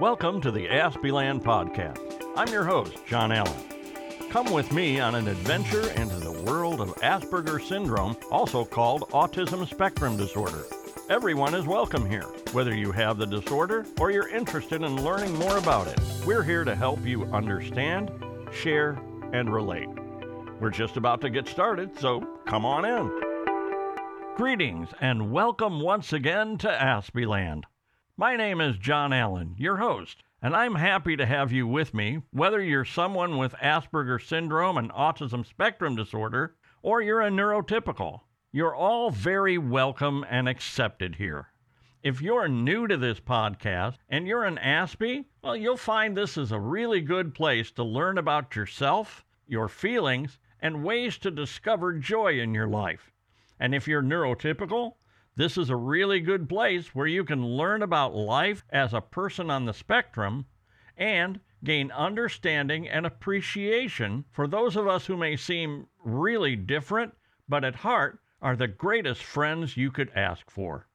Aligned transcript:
Welcome 0.00 0.40
to 0.40 0.50
the 0.50 0.68
Aspieland 0.68 1.44
Podcast. 1.44 2.20
I'm 2.36 2.48
your 2.48 2.64
host, 2.64 2.96
John 3.06 3.30
Allen. 3.30 3.54
Come 4.28 4.52
with 4.52 4.72
me 4.72 4.98
on 4.98 5.14
an 5.14 5.28
adventure 5.28 5.88
into 5.92 6.16
the 6.16 6.32
world 6.42 6.80
of 6.80 6.96
Asperger 6.96 7.64
syndrome, 7.64 8.16
also 8.28 8.64
called 8.64 9.02
autism 9.10 9.64
spectrum 9.70 10.16
disorder. 10.16 10.64
Everyone 11.08 11.54
is 11.54 11.64
welcome 11.64 12.10
here, 12.10 12.26
whether 12.50 12.74
you 12.74 12.90
have 12.90 13.18
the 13.18 13.26
disorder 13.26 13.86
or 14.00 14.10
you're 14.10 14.28
interested 14.28 14.82
in 14.82 15.04
learning 15.04 15.38
more 15.38 15.58
about 15.58 15.86
it. 15.86 16.00
We're 16.26 16.42
here 16.42 16.64
to 16.64 16.74
help 16.74 17.06
you 17.06 17.26
understand, 17.26 18.10
share, 18.52 18.98
and 19.32 19.54
relate. 19.54 19.88
We're 20.58 20.70
just 20.70 20.96
about 20.96 21.20
to 21.20 21.30
get 21.30 21.46
started, 21.46 21.96
so 22.00 22.20
come 22.46 22.66
on 22.66 22.84
in. 22.84 24.34
Greetings 24.36 24.88
and 25.00 25.30
welcome 25.30 25.80
once 25.80 26.12
again 26.12 26.58
to 26.58 26.82
Aspieland. 26.82 27.66
My 28.16 28.36
name 28.36 28.60
is 28.60 28.78
John 28.78 29.12
Allen, 29.12 29.56
your 29.58 29.78
host, 29.78 30.22
and 30.40 30.54
I'm 30.54 30.76
happy 30.76 31.16
to 31.16 31.26
have 31.26 31.50
you 31.50 31.66
with 31.66 31.92
me, 31.92 32.22
whether 32.30 32.62
you're 32.62 32.84
someone 32.84 33.38
with 33.38 33.54
Asperger 33.54 34.24
syndrome 34.24 34.78
and 34.78 34.92
autism 34.92 35.44
spectrum 35.44 35.96
disorder, 35.96 36.54
or 36.80 37.02
you're 37.02 37.22
a 37.22 37.28
neurotypical. 37.28 38.20
You're 38.52 38.72
all 38.76 39.10
very 39.10 39.58
welcome 39.58 40.24
and 40.30 40.48
accepted 40.48 41.16
here. 41.16 41.48
If 42.04 42.22
you're 42.22 42.46
new 42.46 42.86
to 42.86 42.96
this 42.96 43.18
podcast 43.18 43.96
and 44.08 44.28
you're 44.28 44.44
an 44.44 44.58
Aspie, 44.58 45.24
well, 45.42 45.56
you'll 45.56 45.76
find 45.76 46.16
this 46.16 46.36
is 46.36 46.52
a 46.52 46.60
really 46.60 47.00
good 47.00 47.34
place 47.34 47.72
to 47.72 47.82
learn 47.82 48.16
about 48.16 48.54
yourself, 48.54 49.24
your 49.48 49.66
feelings, 49.66 50.38
and 50.60 50.84
ways 50.84 51.18
to 51.18 51.32
discover 51.32 51.92
joy 51.92 52.38
in 52.38 52.54
your 52.54 52.68
life. 52.68 53.10
And 53.58 53.74
if 53.74 53.88
you're 53.88 54.04
neurotypical, 54.04 54.92
this 55.36 55.58
is 55.58 55.68
a 55.68 55.76
really 55.76 56.20
good 56.20 56.48
place 56.48 56.94
where 56.94 57.06
you 57.06 57.24
can 57.24 57.44
learn 57.44 57.82
about 57.82 58.14
life 58.14 58.64
as 58.70 58.94
a 58.94 59.00
person 59.00 59.50
on 59.50 59.64
the 59.64 59.74
spectrum 59.74 60.46
and 60.96 61.40
gain 61.64 61.90
understanding 61.90 62.88
and 62.88 63.04
appreciation 63.04 64.24
for 64.30 64.46
those 64.46 64.76
of 64.76 64.86
us 64.86 65.06
who 65.06 65.16
may 65.16 65.36
seem 65.36 65.86
really 66.04 66.54
different, 66.54 67.14
but 67.48 67.64
at 67.64 67.74
heart 67.74 68.20
are 68.40 68.54
the 68.54 68.68
greatest 68.68 69.22
friends 69.22 69.76
you 69.76 69.90
could 69.90 70.12
ask 70.14 70.50
for. 70.50 70.86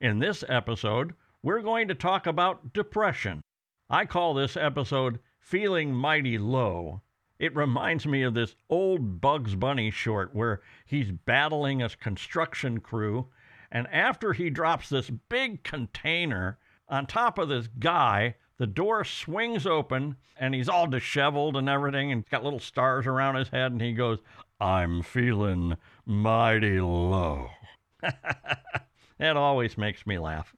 In 0.00 0.18
this 0.18 0.44
episode, 0.48 1.14
we're 1.42 1.62
going 1.62 1.88
to 1.88 1.94
talk 1.94 2.26
about 2.26 2.72
depression. 2.72 3.42
I 3.90 4.04
call 4.04 4.34
this 4.34 4.56
episode 4.56 5.18
Feeling 5.40 5.92
Mighty 5.92 6.38
Low. 6.38 7.00
It 7.38 7.56
reminds 7.56 8.06
me 8.06 8.22
of 8.22 8.34
this 8.34 8.54
old 8.68 9.20
Bugs 9.20 9.54
Bunny 9.54 9.90
short 9.90 10.34
where 10.34 10.60
he's 10.84 11.10
battling 11.10 11.82
a 11.82 11.88
construction 11.88 12.80
crew 12.80 13.28
and 13.70 13.86
after 13.88 14.32
he 14.32 14.50
drops 14.50 14.88
this 14.88 15.10
big 15.10 15.62
container 15.62 16.58
on 16.88 17.06
top 17.06 17.38
of 17.38 17.48
this 17.48 17.68
guy, 17.78 18.34
the 18.56 18.66
door 18.66 19.04
swings 19.04 19.66
open 19.66 20.16
and 20.36 20.54
he's 20.54 20.68
all 20.68 20.86
disheveled 20.86 21.56
and 21.56 21.68
everything 21.68 22.10
and 22.10 22.22
he's 22.22 22.30
got 22.30 22.44
little 22.44 22.58
stars 22.58 23.06
around 23.06 23.36
his 23.36 23.48
head. 23.48 23.72
And 23.72 23.80
he 23.80 23.92
goes, 23.92 24.18
I'm 24.60 25.02
feeling 25.02 25.76
mighty 26.06 26.80
low. 26.80 27.50
that 29.18 29.36
always 29.36 29.76
makes 29.76 30.06
me 30.06 30.18
laugh. 30.18 30.54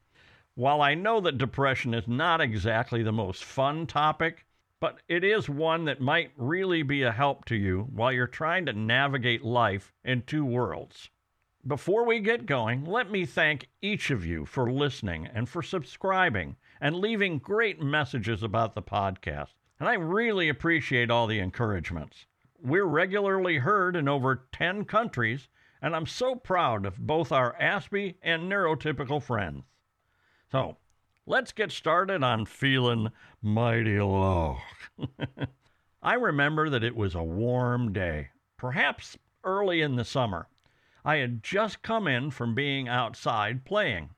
While 0.55 0.81
I 0.81 0.95
know 0.95 1.21
that 1.21 1.39
depression 1.39 1.95
is 1.95 2.07
not 2.07 2.41
exactly 2.41 3.03
the 3.03 3.13
most 3.13 3.45
fun 3.45 3.87
topic, 3.87 4.47
but 4.79 5.01
it 5.09 5.25
is 5.25 5.49
one 5.49 5.85
that 5.85 6.01
might 6.01 6.31
really 6.37 6.83
be 6.83 7.03
a 7.03 7.13
help 7.13 7.45
to 7.47 7.57
you 7.57 7.89
while 7.93 8.13
you're 8.13 8.27
trying 8.27 8.67
to 8.67 8.73
navigate 8.73 9.45
life 9.45 9.93
in 10.05 10.23
two 10.23 10.45
worlds. 10.45 11.11
Before 11.67 12.07
we 12.07 12.21
get 12.21 12.47
going, 12.47 12.87
let 12.87 13.11
me 13.11 13.27
thank 13.27 13.69
each 13.83 14.11
of 14.11 14.25
you 14.25 14.47
for 14.47 14.73
listening 14.73 15.27
and 15.27 15.47
for 15.47 15.63
subscribing 15.63 16.57
and 16.81 16.97
leaving 16.97 17.39
great 17.39 17.83
messages 17.83 18.43
about 18.43 18.75
the 18.75 18.83
podcast. 18.83 19.51
And 19.79 19.87
I 19.87 19.95
really 19.95 20.49
appreciate 20.49 21.11
all 21.11 21.27
the 21.27 21.39
encouragements. 21.39 22.25
We're 22.63 22.87
regularly 22.87 23.59
heard 23.59 23.95
in 23.95 24.09
over 24.09 24.47
10 24.53 24.87
countries, 24.87 25.49
and 25.83 25.95
I'm 25.95 26.07
so 26.07 26.35
proud 26.35 26.87
of 26.87 26.97
both 26.97 27.31
our 27.31 27.55
Aspie 27.61 28.15
and 28.23 28.51
neurotypical 28.51 29.23
friends. 29.23 29.65
So, 30.51 30.79
let's 31.27 31.53
get 31.53 31.73
started 31.73 32.25
on 32.25 32.47
feeling 32.47 33.11
mighty 33.43 34.01
low. 34.01 34.57
I 36.03 36.15
remember 36.15 36.71
that 36.71 36.85
it 36.85 36.97
was 36.97 37.15
a 37.15 37.23
warm 37.23 37.93
day, 37.93 38.31
perhaps 38.57 39.19
early 39.45 39.83
in 39.83 39.97
the 39.97 40.07
summer. 40.07 40.49
I 41.05 41.17
had 41.17 41.43
just 41.43 41.83
come 41.83 42.07
in 42.07 42.31
from 42.31 42.55
being 42.55 42.87
outside 42.87 43.65
playing. 43.65 44.11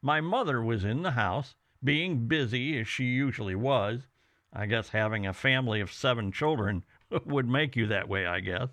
My 0.00 0.20
mother 0.20 0.62
was 0.62 0.84
in 0.84 1.02
the 1.02 1.12
house, 1.12 1.56
being 1.82 2.28
busy 2.28 2.78
as 2.78 2.86
she 2.86 3.04
usually 3.06 3.54
was. 3.56 4.06
I 4.52 4.66
guess 4.66 4.90
having 4.90 5.26
a 5.26 5.32
family 5.32 5.80
of 5.80 5.92
seven 5.92 6.30
children 6.30 6.84
would 7.24 7.48
make 7.48 7.74
you 7.74 7.86
that 7.88 8.08
way, 8.08 8.26
I 8.26 8.40
guess. 8.40 8.68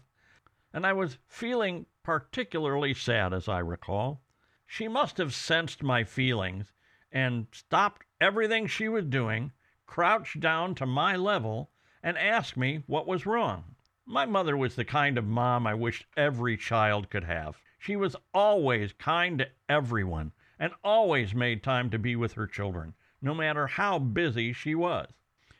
And 0.71 0.85
I 0.85 0.93
was 0.93 1.17
feeling 1.27 1.87
particularly 2.03 2.93
sad, 2.93 3.33
as 3.33 3.47
I 3.47 3.59
recall. 3.59 4.21
She 4.65 4.87
must 4.87 5.17
have 5.17 5.33
sensed 5.33 5.81
my 5.81 6.03
feelings 6.03 6.71
and 7.11 7.47
stopped 7.51 8.03
everything 8.21 8.67
she 8.67 8.87
was 8.87 9.05
doing, 9.05 9.51
crouched 9.85 10.39
down 10.39 10.75
to 10.75 10.85
my 10.85 11.15
level, 11.15 11.71
and 12.03 12.17
asked 12.17 12.55
me 12.55 12.83
what 12.85 13.07
was 13.07 13.25
wrong. 13.25 13.76
My 14.09 14.25
mother 14.25 14.55
was 14.55 14.77
the 14.77 14.85
kind 14.85 15.17
of 15.17 15.27
mom 15.27 15.67
I 15.67 15.73
wished 15.73 16.05
every 16.15 16.55
child 16.55 17.09
could 17.09 17.25
have. 17.25 17.61
She 17.77 17.97
was 17.97 18.15
always 18.33 18.93
kind 18.93 19.39
to 19.39 19.49
everyone 19.67 20.31
and 20.57 20.71
always 20.81 21.35
made 21.35 21.61
time 21.61 21.89
to 21.89 21.99
be 21.99 22.15
with 22.15 22.31
her 22.35 22.47
children, 22.47 22.95
no 23.21 23.35
matter 23.35 23.67
how 23.67 23.99
busy 23.99 24.53
she 24.53 24.73
was. 24.75 25.11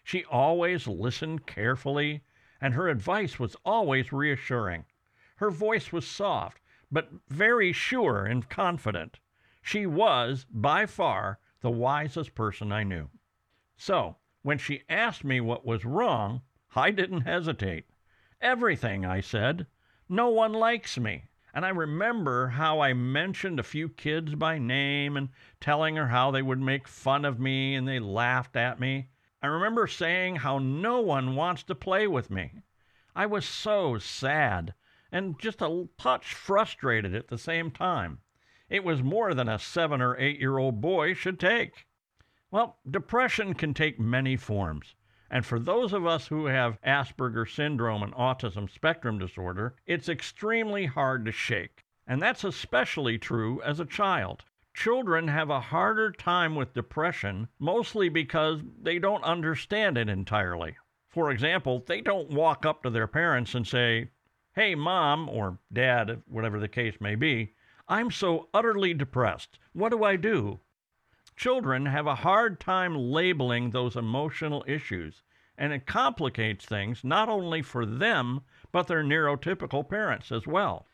She 0.01 0.23
always 0.23 0.87
listened 0.87 1.45
carefully, 1.45 2.23
and 2.61 2.73
her 2.73 2.87
advice 2.87 3.37
was 3.37 3.57
always 3.65 4.13
reassuring. 4.13 4.85
Her 5.35 5.51
voice 5.51 5.91
was 5.91 6.07
soft, 6.07 6.61
but 6.89 7.11
very 7.27 7.73
sure 7.73 8.25
and 8.25 8.47
confident. 8.47 9.19
She 9.61 9.85
was, 9.85 10.45
by 10.49 10.85
far, 10.85 11.39
the 11.59 11.69
wisest 11.69 12.33
person 12.33 12.71
I 12.71 12.83
knew. 12.83 13.09
So, 13.75 14.15
when 14.41 14.57
she 14.57 14.83
asked 14.87 15.25
me 15.25 15.41
what 15.41 15.65
was 15.65 15.83
wrong, 15.83 16.43
I 16.77 16.91
didn't 16.91 17.23
hesitate. 17.23 17.89
Everything, 18.41 19.03
I 19.03 19.19
said. 19.19 19.65
No 20.07 20.29
one 20.29 20.53
likes 20.53 20.97
me. 20.97 21.25
And 21.53 21.65
I 21.65 21.69
remember 21.69 22.49
how 22.49 22.81
I 22.81 22.93
mentioned 22.93 23.59
a 23.59 23.63
few 23.63 23.89
kids 23.89 24.35
by 24.35 24.59
name 24.59 25.17
and 25.17 25.29
telling 25.59 25.95
her 25.95 26.09
how 26.09 26.29
they 26.29 26.43
would 26.43 26.59
make 26.59 26.87
fun 26.87 27.25
of 27.25 27.39
me 27.39 27.73
and 27.73 27.87
they 27.87 27.99
laughed 27.99 28.55
at 28.55 28.79
me. 28.79 29.09
I 29.41 29.47
remember 29.47 29.87
saying 29.87 30.35
how 30.35 30.59
no 30.59 31.01
one 31.01 31.35
wants 31.35 31.63
to 31.63 31.73
play 31.73 32.05
with 32.05 32.29
me. 32.29 32.61
I 33.15 33.25
was 33.25 33.43
so 33.43 33.97
sad 33.97 34.75
and 35.11 35.39
just 35.39 35.61
a 35.61 35.87
touch 35.97 36.35
frustrated 36.35 37.15
at 37.15 37.29
the 37.29 37.39
same 37.39 37.71
time. 37.71 38.19
It 38.69 38.83
was 38.83 39.01
more 39.01 39.33
than 39.33 39.49
a 39.49 39.57
seven 39.57 40.01
or 40.01 40.15
eight 40.17 40.39
year 40.39 40.59
old 40.59 40.79
boy 40.79 41.13
should 41.15 41.39
take. 41.39 41.87
Well, 42.51 42.77
depression 42.87 43.55
can 43.55 43.73
take 43.73 43.99
many 43.99 44.37
forms. 44.37 44.93
And 45.29 45.45
for 45.45 45.59
those 45.59 45.91
of 45.91 46.05
us 46.05 46.27
who 46.27 46.45
have 46.45 46.81
Asperger 46.81 47.45
syndrome 47.49 48.01
and 48.01 48.13
autism 48.13 48.69
spectrum 48.69 49.19
disorder, 49.19 49.75
it's 49.85 50.07
extremely 50.07 50.85
hard 50.85 51.25
to 51.25 51.31
shake. 51.31 51.83
And 52.07 52.21
that's 52.21 52.45
especially 52.45 53.17
true 53.17 53.61
as 53.61 53.79
a 53.79 53.85
child. 53.85 54.45
Children 54.73 55.27
have 55.27 55.49
a 55.49 55.59
harder 55.59 56.11
time 56.11 56.55
with 56.55 56.73
depression 56.73 57.49
mostly 57.59 58.09
because 58.09 58.61
they 58.81 58.99
don't 58.99 59.23
understand 59.23 59.97
it 59.97 60.07
entirely. 60.07 60.77
For 61.09 61.31
example, 61.31 61.83
they 61.85 61.99
don't 61.99 62.29
walk 62.29 62.65
up 62.65 62.83
to 62.83 62.89
their 62.89 63.07
parents 63.07 63.55
and 63.55 63.67
say, 63.67 64.11
Hey, 64.53 64.75
mom, 64.75 65.27
or 65.29 65.59
dad, 65.73 66.21
whatever 66.27 66.59
the 66.59 66.67
case 66.67 67.01
may 67.01 67.15
be, 67.15 67.55
I'm 67.87 68.11
so 68.11 68.49
utterly 68.53 68.93
depressed. 68.93 69.59
What 69.73 69.89
do 69.89 70.03
I 70.03 70.15
do? 70.15 70.59
Children 71.35 71.85
have 71.85 72.07
a 72.07 72.15
hard 72.15 72.59
time 72.59 72.95
labeling 72.95 73.69
those 73.69 73.95
emotional 73.95 74.65
issues, 74.67 75.21
and 75.57 75.73
it 75.73 75.85
complicates 75.85 76.65
things 76.65 77.03
not 77.03 77.29
only 77.29 77.61
for 77.61 77.85
them, 77.85 78.41
but 78.71 78.87
their 78.87 79.03
neurotypical 79.03 79.87
parents 79.87 80.31
as 80.31 80.45
well. 80.45 80.85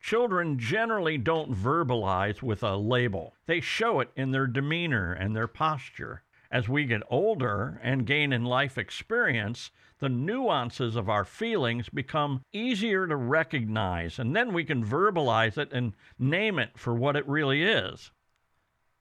Children 0.00 0.58
generally 0.58 1.18
don't 1.18 1.54
verbalize 1.54 2.42
with 2.42 2.62
a 2.62 2.76
label, 2.76 3.34
they 3.46 3.60
show 3.60 4.00
it 4.00 4.10
in 4.16 4.30
their 4.30 4.46
demeanor 4.46 5.12
and 5.12 5.36
their 5.36 5.46
posture. 5.46 6.22
As 6.50 6.68
we 6.68 6.84
get 6.84 7.02
older 7.08 7.78
and 7.82 8.06
gain 8.06 8.32
in 8.32 8.44
life 8.44 8.76
experience, 8.76 9.70
the 10.00 10.08
nuances 10.08 10.96
of 10.96 11.08
our 11.08 11.24
feelings 11.24 11.88
become 11.90 12.42
easier 12.52 13.06
to 13.06 13.14
recognize, 13.14 14.18
and 14.18 14.34
then 14.34 14.52
we 14.52 14.64
can 14.64 14.84
verbalize 14.84 15.58
it 15.58 15.70
and 15.72 15.92
name 16.18 16.58
it 16.58 16.70
for 16.76 16.94
what 16.94 17.14
it 17.14 17.28
really 17.28 17.62
is. 17.62 18.10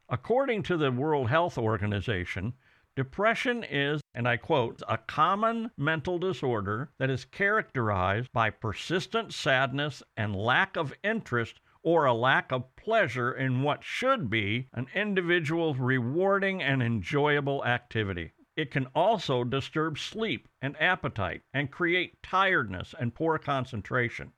According 0.09 0.63
to 0.63 0.77
the 0.77 0.91
World 0.91 1.29
Health 1.29 1.57
Organization, 1.57 2.53
depression 2.99 3.63
is, 3.63 4.01
and 4.13 4.27
I 4.27 4.35
quote, 4.35 4.81
a 4.85 4.97
common 4.97 5.71
mental 5.77 6.19
disorder 6.19 6.91
that 6.97 7.09
is 7.09 7.23
characterized 7.23 8.29
by 8.33 8.49
persistent 8.49 9.33
sadness 9.33 10.03
and 10.17 10.35
lack 10.35 10.75
of 10.75 10.93
interest 11.01 11.61
or 11.81 12.03
a 12.03 12.13
lack 12.13 12.51
of 12.51 12.75
pleasure 12.75 13.31
in 13.31 13.63
what 13.63 13.85
should 13.85 14.29
be 14.29 14.67
an 14.73 14.87
individual's 14.93 15.77
rewarding 15.77 16.61
and 16.61 16.83
enjoyable 16.83 17.63
activity. 17.63 18.33
it 18.59 18.71
can 18.71 18.87
also 18.93 19.45
disturb 19.45 19.97
sleep 19.97 20.49
and 20.61 20.75
appetite 20.81 21.41
and 21.53 21.71
create 21.71 22.21
tiredness 22.21 22.93
and 22.99 23.15
poor 23.15 23.37
concentration. 23.37 24.33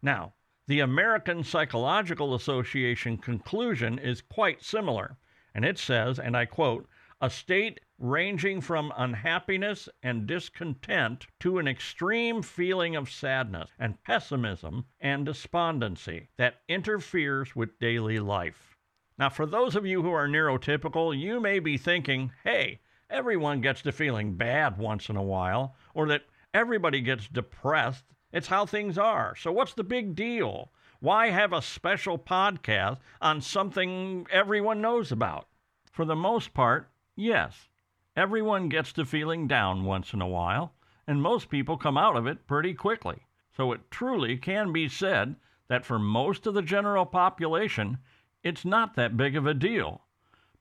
Now, 0.00 0.32
the 0.66 0.80
American 0.80 1.44
Psychological 1.44 2.34
Association 2.34 3.18
conclusion 3.18 3.98
is 3.98 4.22
quite 4.22 4.64
similar, 4.64 5.18
and 5.54 5.66
it 5.66 5.78
says, 5.78 6.18
and 6.18 6.34
I 6.34 6.46
quote, 6.46 6.88
a 7.18 7.30
state 7.30 7.80
ranging 7.98 8.60
from 8.60 8.92
unhappiness 8.94 9.88
and 10.02 10.26
discontent 10.26 11.26
to 11.40 11.58
an 11.58 11.66
extreme 11.66 12.42
feeling 12.42 12.94
of 12.94 13.10
sadness 13.10 13.70
and 13.78 14.02
pessimism 14.02 14.84
and 15.00 15.24
despondency 15.24 16.28
that 16.36 16.60
interferes 16.68 17.56
with 17.56 17.78
daily 17.78 18.18
life. 18.18 18.76
Now, 19.18 19.30
for 19.30 19.46
those 19.46 19.74
of 19.74 19.86
you 19.86 20.02
who 20.02 20.12
are 20.12 20.28
neurotypical, 20.28 21.18
you 21.18 21.40
may 21.40 21.58
be 21.58 21.78
thinking, 21.78 22.32
hey, 22.44 22.80
everyone 23.08 23.62
gets 23.62 23.80
to 23.82 23.92
feeling 23.92 24.36
bad 24.36 24.76
once 24.76 25.08
in 25.08 25.16
a 25.16 25.22
while, 25.22 25.74
or 25.94 26.06
that 26.08 26.26
everybody 26.52 27.00
gets 27.00 27.28
depressed. 27.28 28.04
It's 28.30 28.48
how 28.48 28.66
things 28.66 28.98
are. 28.98 29.34
So, 29.36 29.52
what's 29.52 29.72
the 29.72 29.84
big 29.84 30.14
deal? 30.14 30.70
Why 31.00 31.30
have 31.30 31.54
a 31.54 31.62
special 31.62 32.18
podcast 32.18 32.98
on 33.22 33.40
something 33.40 34.26
everyone 34.30 34.82
knows 34.82 35.10
about? 35.10 35.48
For 35.90 36.04
the 36.04 36.16
most 36.16 36.52
part, 36.52 36.90
yes. 37.16 37.68
Everyone 38.14 38.68
gets 38.68 38.92
to 38.92 39.04
feeling 39.04 39.48
down 39.48 39.84
once 39.84 40.12
in 40.12 40.20
a 40.22 40.28
while, 40.28 40.74
and 41.06 41.20
most 41.20 41.48
people 41.48 41.76
come 41.76 41.98
out 41.98 42.16
of 42.16 42.26
it 42.26 42.46
pretty 42.46 42.74
quickly. 42.74 43.26
So 43.56 43.72
it 43.72 43.90
truly 43.90 44.36
can 44.36 44.72
be 44.72 44.88
said 44.88 45.36
that 45.68 45.84
for 45.84 45.98
most 45.98 46.46
of 46.46 46.54
the 46.54 46.62
general 46.62 47.06
population, 47.06 47.98
it's 48.42 48.64
not 48.64 48.94
that 48.94 49.16
big 49.16 49.34
of 49.34 49.46
a 49.46 49.54
deal. 49.54 50.02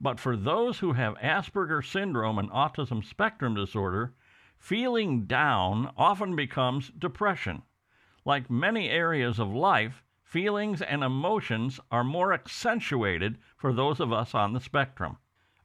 But 0.02 0.20
for 0.20 0.36
those 0.36 0.80
who 0.80 0.94
have 0.94 1.16
Asperger 1.20 1.86
syndrome 1.86 2.40
and 2.40 2.50
autism 2.50 3.04
spectrum 3.04 3.56
disorder, 3.56 4.14
feeling 4.58 5.26
down 5.26 5.92
often 5.98 6.36
becomes 6.36 6.90
depression. 6.90 7.64
Like 8.26 8.50
many 8.50 8.90
areas 8.90 9.40
of 9.40 9.54
life, 9.54 10.04
feelings 10.24 10.82
and 10.82 11.04
emotions 11.04 11.80
are 11.92 12.04
more 12.04 12.34
accentuated 12.34 13.38
for 13.56 13.72
those 13.72 14.00
of 14.00 14.12
us 14.12 14.34
on 14.34 14.54
the 14.54 14.60
spectrum. 14.60 15.18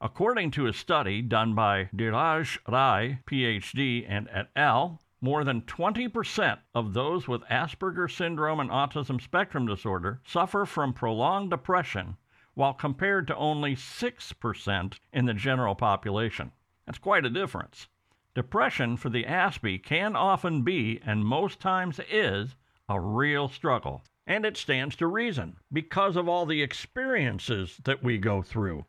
According 0.03 0.49
to 0.51 0.65
a 0.65 0.73
study 0.73 1.21
done 1.21 1.53
by 1.53 1.91
Dheeraj 1.95 2.57
Rai, 2.67 3.19
PhD, 3.27 4.03
and 4.09 4.27
et 4.31 4.49
al., 4.55 4.99
more 5.21 5.43
than 5.43 5.61
20% 5.61 6.57
of 6.73 6.95
those 6.95 7.27
with 7.27 7.43
Asperger 7.43 8.09
syndrome 8.09 8.59
and 8.59 8.71
autism 8.71 9.21
spectrum 9.21 9.67
disorder 9.67 10.19
suffer 10.25 10.65
from 10.65 10.91
prolonged 10.91 11.51
depression, 11.51 12.17
while 12.55 12.73
compared 12.73 13.27
to 13.27 13.35
only 13.35 13.75
6% 13.75 14.99
in 15.13 15.25
the 15.25 15.35
general 15.35 15.75
population. 15.75 16.51
That's 16.87 16.97
quite 16.97 17.23
a 17.23 17.29
difference. 17.29 17.87
Depression 18.33 18.97
for 18.97 19.11
the 19.11 19.25
Aspie 19.25 19.77
can 19.77 20.15
often 20.15 20.63
be, 20.63 20.99
and 21.05 21.23
most 21.23 21.59
times 21.59 21.99
is, 22.09 22.55
a 22.89 22.99
real 22.99 23.47
struggle. 23.49 24.03
And 24.25 24.47
it 24.47 24.57
stands 24.57 24.95
to 24.95 25.05
reason 25.05 25.57
because 25.71 26.15
of 26.15 26.27
all 26.27 26.47
the 26.47 26.63
experiences 26.63 27.77
that 27.83 28.01
we 28.01 28.17
go 28.17 28.41
through 28.41 28.85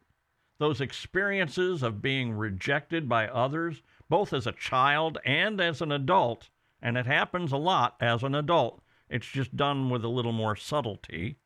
those 0.58 0.80
experiences 0.80 1.82
of 1.82 2.02
being 2.02 2.32
rejected 2.32 3.08
by 3.08 3.26
others, 3.28 3.82
both 4.08 4.32
as 4.32 4.46
a 4.46 4.52
child 4.52 5.18
and 5.24 5.60
as 5.60 5.80
an 5.80 5.90
adult, 5.90 6.50
and 6.80 6.96
it 6.96 7.06
happens 7.06 7.52
a 7.52 7.56
lot 7.56 7.96
as 8.00 8.22
an 8.22 8.34
adult. 8.34 8.82
It's 9.08 9.26
just 9.26 9.56
done 9.56 9.90
with 9.90 10.04
a 10.04 10.08
little 10.08 10.32
more 10.32 10.56
subtlety. 10.56 11.36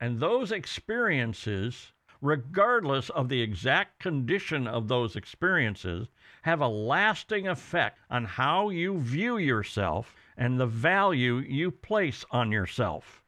And 0.00 0.20
those 0.20 0.52
experiences, 0.52 1.92
regardless 2.20 3.10
of 3.10 3.28
the 3.28 3.40
exact 3.40 3.98
condition 3.98 4.66
of 4.66 4.88
those 4.88 5.16
experiences, 5.16 6.08
have 6.42 6.60
a 6.60 6.68
lasting 6.68 7.48
effect 7.48 7.98
on 8.10 8.24
how 8.24 8.68
you 8.68 9.00
view 9.00 9.38
yourself 9.38 10.14
and 10.36 10.60
the 10.60 10.66
value 10.66 11.36
you 11.36 11.70
place 11.70 12.24
on 12.30 12.52
yourself. 12.52 13.22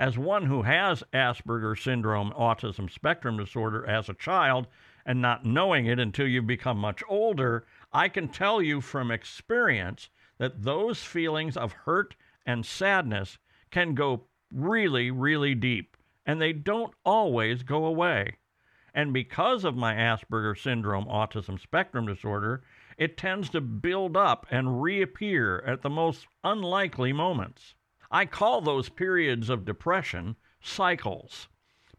As 0.00 0.16
one 0.16 0.46
who 0.46 0.62
has 0.62 1.04
Asperger 1.12 1.78
syndrome, 1.78 2.30
autism 2.30 2.90
spectrum 2.90 3.36
disorder 3.36 3.84
as 3.84 4.08
a 4.08 4.14
child, 4.14 4.66
and 5.04 5.20
not 5.20 5.44
knowing 5.44 5.84
it 5.84 5.98
until 5.98 6.26
you 6.26 6.40
become 6.40 6.78
much 6.78 7.02
older, 7.06 7.66
I 7.92 8.08
can 8.08 8.28
tell 8.28 8.62
you 8.62 8.80
from 8.80 9.10
experience 9.10 10.08
that 10.38 10.62
those 10.62 11.04
feelings 11.04 11.54
of 11.54 11.72
hurt 11.84 12.16
and 12.46 12.64
sadness 12.64 13.36
can 13.70 13.94
go 13.94 14.24
really, 14.50 15.10
really 15.10 15.54
deep, 15.54 15.98
and 16.24 16.40
they 16.40 16.54
don't 16.54 16.94
always 17.04 17.62
go 17.62 17.84
away. 17.84 18.38
And 18.94 19.12
because 19.12 19.64
of 19.64 19.76
my 19.76 19.92
Asperger 19.92 20.58
syndrome, 20.58 21.04
autism 21.04 21.60
spectrum 21.60 22.06
disorder, 22.06 22.62
it 22.96 23.18
tends 23.18 23.50
to 23.50 23.60
build 23.60 24.16
up 24.16 24.46
and 24.50 24.80
reappear 24.80 25.62
at 25.66 25.82
the 25.82 25.90
most 25.90 26.26
unlikely 26.42 27.12
moments. 27.12 27.74
I 28.12 28.26
call 28.26 28.60
those 28.60 28.88
periods 28.88 29.48
of 29.48 29.64
depression 29.64 30.34
cycles 30.60 31.48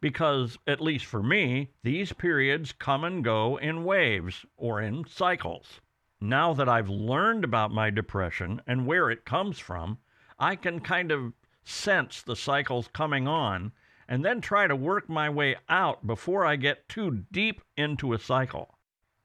because, 0.01 0.57
at 0.67 0.81
least 0.81 1.05
for 1.05 1.23
me, 1.23 1.69
these 1.83 2.11
periods 2.11 2.73
come 2.73 3.03
and 3.03 3.23
go 3.23 3.57
in 3.57 3.85
waves 3.85 4.45
or 4.57 4.81
in 4.81 5.05
cycles. 5.07 5.79
Now 6.19 6.53
that 6.53 6.67
I've 6.67 6.89
learned 6.89 7.43
about 7.43 7.71
my 7.71 7.89
depression 7.91 8.61
and 8.67 8.85
where 8.85 9.09
it 9.09 9.25
comes 9.25 9.57
from, 9.57 9.99
I 10.37 10.55
can 10.57 10.81
kind 10.81 11.11
of 11.11 11.33
sense 11.63 12.21
the 12.21 12.35
cycles 12.35 12.89
coming 12.89 13.27
on 13.27 13.71
and 14.07 14.25
then 14.25 14.41
try 14.41 14.67
to 14.67 14.75
work 14.75 15.07
my 15.07 15.29
way 15.29 15.55
out 15.69 16.05
before 16.05 16.45
I 16.45 16.57
get 16.57 16.89
too 16.89 17.23
deep 17.31 17.61
into 17.77 18.11
a 18.11 18.19
cycle. 18.19 18.77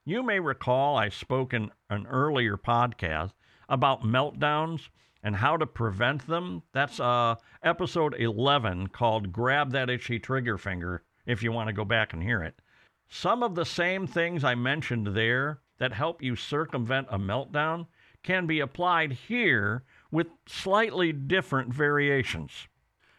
You 0.05 0.23
may 0.23 0.39
recall 0.39 0.97
I 0.97 1.09
spoke 1.09 1.53
in 1.53 1.73
an 1.91 2.07
earlier 2.07 2.57
podcast 2.57 3.33
about 3.69 4.05
meltdowns 4.05 4.89
and 5.27 5.35
how 5.35 5.57
to 5.57 5.67
prevent 5.67 6.25
them. 6.29 6.63
That's 6.73 7.01
uh, 7.01 7.35
episode 7.61 8.15
11 8.17 8.91
called 8.91 9.33
Grab 9.33 9.73
That 9.73 9.91
Itchy 9.91 10.21
Trigger 10.21 10.57
Finger, 10.57 11.03
if 11.27 11.43
you 11.43 11.51
want 11.51 11.67
to 11.67 11.73
go 11.73 11.85
back 11.85 12.13
and 12.13 12.23
hear 12.23 12.45
it. 12.45 12.61
Some 13.09 13.43
of 13.43 13.57
the 13.57 13.65
same 13.65 14.07
things 14.07 14.45
I 14.45 14.55
mentioned 14.55 15.09
there 15.09 15.59
that 15.79 15.93
help 15.93 16.23
you 16.23 16.37
circumvent 16.37 17.09
a 17.11 17.19
meltdown 17.19 17.89
can 18.23 18.47
be 18.47 18.61
applied 18.61 19.11
here 19.11 19.83
with 20.13 20.29
slightly 20.47 21.13
different 21.13 21.75
variations. 21.75 22.69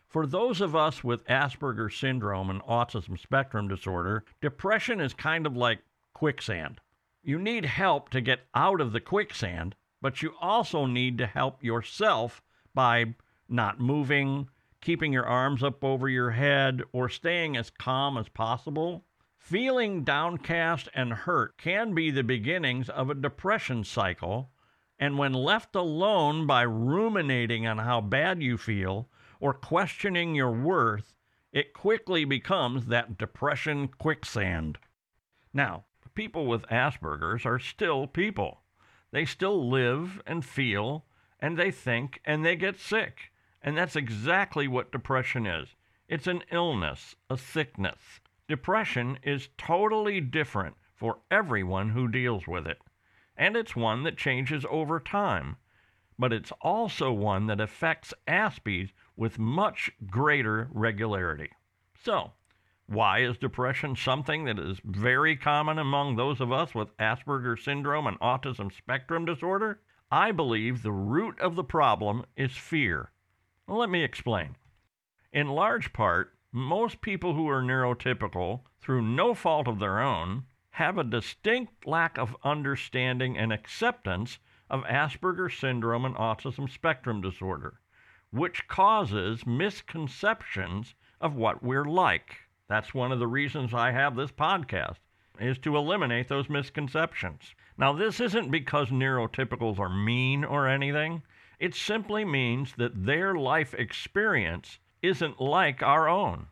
For 0.08 0.26
those 0.26 0.62
of 0.62 0.78
us 0.78 1.04
with 1.04 1.28
Asperger 1.28 1.92
syndrome 1.92 2.50
and 2.50 2.62
autism 2.62 3.20
spectrum 3.20 3.68
disorder, 3.68 4.24
depression 4.40 5.02
is 5.02 5.14
kind 5.14 5.46
of 5.46 5.58
like 5.58 5.80
quicksand. 6.14 6.80
You 7.22 7.38
need 7.38 7.66
help 7.66 8.12
to 8.12 8.22
get 8.22 8.48
out 8.56 8.80
of 8.80 8.94
the 8.94 9.02
quicksand, 9.02 9.76
but 10.02 10.22
you 10.22 10.34
also 10.40 10.86
need 10.86 11.18
to 11.18 11.28
help 11.28 11.64
yourself 11.64 12.42
by 12.74 13.16
not 13.50 13.80
moving, 13.80 14.50
keeping 14.82 15.12
your 15.12 15.26
arms 15.26 15.64
up 15.64 15.84
over 15.84 16.08
your 16.08 16.32
head, 16.32 16.82
or 16.92 17.10
staying 17.10 17.58
as 17.58 17.70
calm 17.70 18.18
as 18.18 18.30
possible. 18.30 19.04
Feeling 19.38 20.04
downcast 20.04 20.90
and 20.94 21.14
hurt 21.14 21.58
can 21.58 21.94
be 21.94 22.12
the 22.12 22.24
beginnings 22.24 22.90
of 22.90 23.10
a 23.10 23.16
depression 23.16 23.84
cycle, 23.84 24.52
and 25.00 25.18
when 25.18 25.34
left 25.34 25.76
alone 25.76 26.46
by 26.46 26.64
ruminating 26.64 27.66
on 27.66 27.78
how 27.78 28.02
bad 28.02 28.42
you 28.42 28.58
feel 28.58 29.10
or 29.40 29.54
questioning 29.54 30.36
your 30.36 30.52
worth, 30.52 31.14
it 31.52 31.74
quickly 31.74 32.26
becomes 32.26 32.88
that 32.88 33.18
depression 33.18 33.88
quicksand. 33.88 34.78
Now, 35.54 35.86
people 36.14 36.46
with 36.46 36.64
Asperger's 36.64 37.46
are 37.46 37.60
still 37.60 38.08
people. 38.08 38.62
They 39.12 39.26
still 39.26 39.70
live 39.70 40.22
and 40.26 40.44
feel 40.44 41.06
and 41.40 41.58
they 41.58 41.72
think 41.72 42.20
and 42.26 42.46
they 42.46 42.56
get 42.56 42.80
sick. 42.80 43.32
And 43.62 43.78
that's 43.78 43.96
exactly 43.96 44.68
what 44.68 44.92
depression 44.92 45.46
is 45.46 45.76
it's 46.08 46.28
an 46.28 46.44
illness, 46.52 47.16
a 47.30 47.38
sickness. 47.38 48.22
Depression 48.48 49.20
is 49.24 49.50
totally 49.58 50.22
different 50.22 50.76
for 50.96 51.20
everyone 51.30 51.90
who 51.90 52.08
deals 52.08 52.48
with 52.48 52.66
it. 52.66 52.80
And 53.36 53.56
it's 53.56 53.76
one 53.76 54.04
that 54.04 54.18
changes 54.18 54.66
over 54.70 55.00
time. 55.00 55.58
But 56.18 56.34
it's 56.34 56.52
also 56.62 57.12
one 57.12 57.46
that 57.48 57.62
affects 57.62 58.14
Aspies 58.28 58.92
with 59.16 59.38
much 59.38 59.92
greater 60.10 60.70
regularity. 60.72 61.52
So, 62.04 62.32
why 62.90 63.20
is 63.20 63.38
depression 63.38 63.98
something 63.98 64.46
that 64.46 64.58
is 64.58 64.80
very 64.86 65.36
common 65.36 65.78
among 65.78 66.16
those 66.16 66.40
of 66.40 66.54
us 66.54 66.74
with 66.74 66.96
Asperger 66.98 67.62
syndrome 67.62 68.08
and 68.08 68.18
autism 68.22 68.72
spectrum 68.72 69.26
disorder? 69.26 69.82
I 70.10 70.32
believe 70.32 70.82
the 70.82 70.94
root 70.94 71.38
of 71.42 71.56
the 71.56 71.66
problem 71.66 72.24
is 72.38 72.56
fear. 72.56 73.12
Well, 73.68 73.80
let 73.80 73.90
me 73.90 74.06
explain. 74.06 74.56
In 75.34 75.50
large 75.50 75.92
part, 75.92 76.38
most 76.54 77.02
people 77.02 77.34
who 77.34 77.50
are 77.50 77.62
neurotypical, 77.62 78.62
through 78.80 79.02
no 79.02 79.34
fault 79.34 79.68
of 79.68 79.80
their 79.80 80.00
own, 80.00 80.46
have 80.70 80.98
a 80.98 81.04
distinct 81.04 81.86
lack 81.86 82.18
of 82.18 82.38
understanding 82.46 83.38
and 83.38 83.52
acceptance 83.52 84.40
of 84.70 84.86
Asperger 84.86 85.52
syndrome 85.52 86.06
and 86.06 86.16
autism 86.16 86.70
spectrum 86.70 87.20
disorder, 87.20 87.82
which 88.32 88.66
causes 88.70 89.46
misconceptions 89.46 90.96
of 91.20 91.36
what 91.36 91.62
we're 91.62 91.84
like. 91.84 92.47
That's 92.70 92.94
one 92.94 93.12
of 93.14 93.20
the 93.20 93.28
reasons 93.28 93.74
I 93.74 93.92
have 93.92 94.16
this 94.16 94.32
podcast. 94.32 94.98
is 95.40 95.58
to 95.60 95.78
eliminate 95.78 96.28
those 96.28 96.50
misconceptions. 96.50 97.54
Now, 97.78 97.94
this 97.94 98.20
isn't 98.20 98.52
because 98.52 98.90
neurotypicals 98.90 99.80
are 99.80 99.88
mean 99.90 100.44
or 100.44 100.68
anything. 100.68 101.22
It 101.60 101.76
simply 101.76 102.26
means 102.26 102.74
that 102.78 103.06
their 103.06 103.36
life 103.36 103.74
experience 103.74 104.80
isn't 105.02 105.40
like 105.40 105.82
our 105.82 106.10
own. 106.10 106.48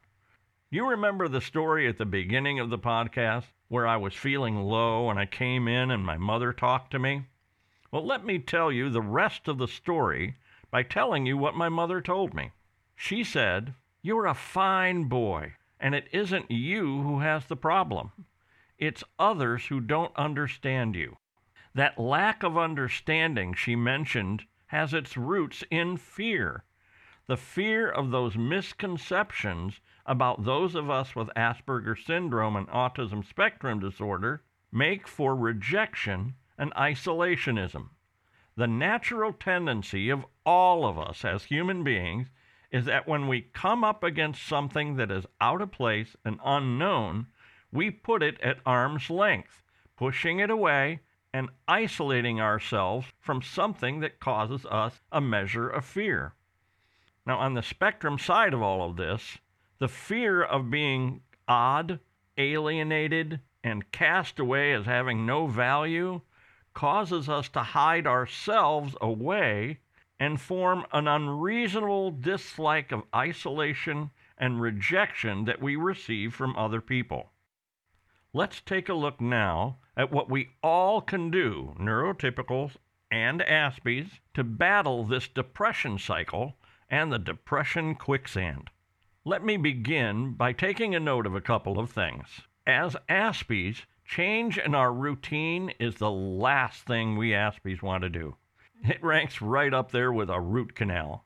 You 0.69 0.87
remember 0.87 1.27
the 1.27 1.41
story 1.41 1.87
at 1.87 1.97
the 1.97 2.05
beginning 2.05 2.59
of 2.59 2.69
the 2.69 2.79
podcast 2.79 3.45
where 3.67 3.87
I 3.87 3.97
was 3.97 4.13
feeling 4.13 4.55
low 4.61 5.09
and 5.09 5.19
I 5.19 5.25
came 5.25 5.67
in 5.67 5.91
and 5.91 6.05
my 6.05 6.17
mother 6.17 6.53
talked 6.53 6.91
to 6.91 6.99
me? 6.99 7.25
Well, 7.91 8.05
let 8.05 8.23
me 8.23 8.39
tell 8.39 8.71
you 8.71 8.89
the 8.89 9.01
rest 9.01 9.47
of 9.47 9.57
the 9.57 9.67
story 9.67 10.37
by 10.71 10.83
telling 10.83 11.25
you 11.25 11.37
what 11.37 11.55
my 11.55 11.69
mother 11.69 12.01
told 12.01 12.33
me. 12.33 12.51
She 12.95 13.23
said, 13.23 13.73
You're 14.01 14.25
a 14.25 14.33
fine 14.33 15.05
boy, 15.05 15.53
and 15.79 15.93
it 15.93 16.07
isn't 16.11 16.49
you 16.49 17.01
who 17.01 17.19
has 17.19 17.45
the 17.45 17.55
problem. 17.55 18.11
It's 18.77 19.03
others 19.17 19.67
who 19.67 19.79
don't 19.79 20.15
understand 20.15 20.95
you. 20.95 21.17
That 21.73 21.99
lack 21.99 22.43
of 22.43 22.57
understanding 22.57 23.53
she 23.53 23.75
mentioned 23.75 24.45
has 24.67 24.93
its 24.93 25.17
roots 25.17 25.63
in 25.69 25.97
fear. 25.97 26.63
The 27.27 27.37
fear 27.37 27.89
of 27.89 28.11
those 28.11 28.37
misconceptions 28.37 29.81
about 30.05 30.45
those 30.45 30.75
of 30.75 30.89
us 30.89 31.15
with 31.15 31.29
Asperger's 31.35 32.05
syndrome 32.05 32.55
and 32.55 32.67
autism 32.67 33.25
spectrum 33.25 33.79
disorder 33.79 34.43
make 34.71 35.07
for 35.07 35.35
rejection 35.35 36.35
and 36.57 36.73
isolationism. 36.73 37.89
The 38.55 38.67
natural 38.67 39.33
tendency 39.33 40.09
of 40.09 40.25
all 40.45 40.85
of 40.85 40.97
us 40.97 41.25
as 41.25 41.45
human 41.45 41.83
beings 41.83 42.29
is 42.71 42.85
that 42.85 43.07
when 43.07 43.27
we 43.27 43.41
come 43.41 43.83
up 43.83 44.03
against 44.03 44.47
something 44.47 44.95
that 44.95 45.11
is 45.11 45.25
out 45.39 45.61
of 45.61 45.71
place 45.71 46.15
and 46.25 46.39
unknown, 46.43 47.27
we 47.71 47.91
put 47.91 48.23
it 48.23 48.39
at 48.41 48.59
arm's 48.65 49.09
length, 49.09 49.61
pushing 49.97 50.39
it 50.39 50.49
away 50.49 50.99
and 51.33 51.49
isolating 51.67 52.39
ourselves 52.39 53.07
from 53.19 53.41
something 53.41 53.99
that 53.99 54.19
causes 54.19 54.65
us 54.67 55.01
a 55.11 55.19
measure 55.19 55.69
of 55.69 55.83
fear. 55.83 56.33
Now, 57.25 57.39
on 57.39 57.55
the 57.55 57.63
spectrum 57.63 58.17
side 58.17 58.53
of 58.53 58.61
all 58.61 58.89
of 58.89 58.95
this, 58.95 59.37
the 59.79 59.87
fear 59.87 60.41
of 60.41 60.69
being 60.69 61.21
odd, 61.47 61.99
alienated, 62.37 63.41
and 63.63 63.91
cast 63.91 64.39
away 64.39 64.73
as 64.73 64.85
having 64.85 65.25
no 65.25 65.47
value 65.47 66.21
causes 66.73 67.27
us 67.27 67.49
to 67.49 67.63
hide 67.63 68.05
ourselves 68.05 68.95
away 69.01 69.79
and 70.19 70.39
form 70.39 70.85
an 70.91 71.07
unreasonable 71.07 72.11
dislike 72.11 72.91
of 72.91 73.03
isolation 73.13 74.11
and 74.37 74.61
rejection 74.61 75.45
that 75.45 75.61
we 75.61 75.75
receive 75.75 76.33
from 76.33 76.55
other 76.55 76.81
people. 76.81 77.31
Let's 78.33 78.59
take 78.61 78.89
a 78.89 78.93
look 78.93 79.21
now 79.21 79.77
at 79.95 80.11
what 80.11 80.29
we 80.29 80.49
all 80.61 81.01
can 81.01 81.31
do, 81.31 81.73
neurotypicals 81.79 82.75
and 83.09 83.41
Aspies, 83.41 84.19
to 84.33 84.43
battle 84.43 85.05
this 85.05 85.27
depression 85.27 85.97
cycle 85.97 86.55
and 86.89 87.11
the 87.11 87.19
depression 87.19 87.95
quicksand. 87.95 88.69
Let 89.23 89.43
me 89.43 89.57
begin 89.57 90.33
by 90.33 90.53
taking 90.53 90.93
a 90.93 90.99
note 90.99 91.25
of 91.25 91.33
a 91.33 91.41
couple 91.41 91.79
of 91.79 91.89
things. 91.89 92.41
As 92.67 92.95
Aspies, 93.07 93.85
change 94.05 94.57
in 94.57 94.75
our 94.75 94.93
routine 94.93 95.71
is 95.79 95.95
the 95.95 96.11
last 96.11 96.83
thing 96.83 97.15
we 97.15 97.33
Aspies 97.33 97.81
want 97.81 98.03
to 98.03 98.09
do. 98.09 98.35
It 98.83 99.03
ranks 99.03 99.41
right 99.41 99.73
up 99.73 99.91
there 99.91 100.11
with 100.11 100.29
a 100.29 100.41
root 100.41 100.75
canal. 100.75 101.25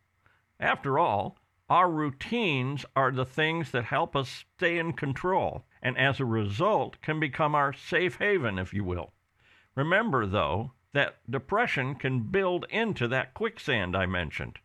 After 0.59 0.99
all, 0.99 1.37
our 1.69 1.89
routines 1.89 2.85
are 2.95 3.11
the 3.11 3.25
things 3.25 3.71
that 3.71 3.85
help 3.85 4.15
us 4.15 4.45
stay 4.55 4.77
in 4.77 4.93
control 4.93 5.65
and 5.81 5.97
as 5.97 6.19
a 6.19 6.25
result 6.25 7.01
can 7.01 7.19
become 7.19 7.55
our 7.55 7.73
safe 7.73 8.17
haven, 8.17 8.59
if 8.59 8.73
you 8.73 8.83
will. 8.83 9.13
Remember, 9.75 10.25
though, 10.25 10.73
that 10.93 11.19
depression 11.29 11.95
can 11.95 12.21
build 12.21 12.65
into 12.69 13.07
that 13.07 13.33
quicksand 13.33 13.95
I 13.95 14.05
mentioned. 14.05 14.59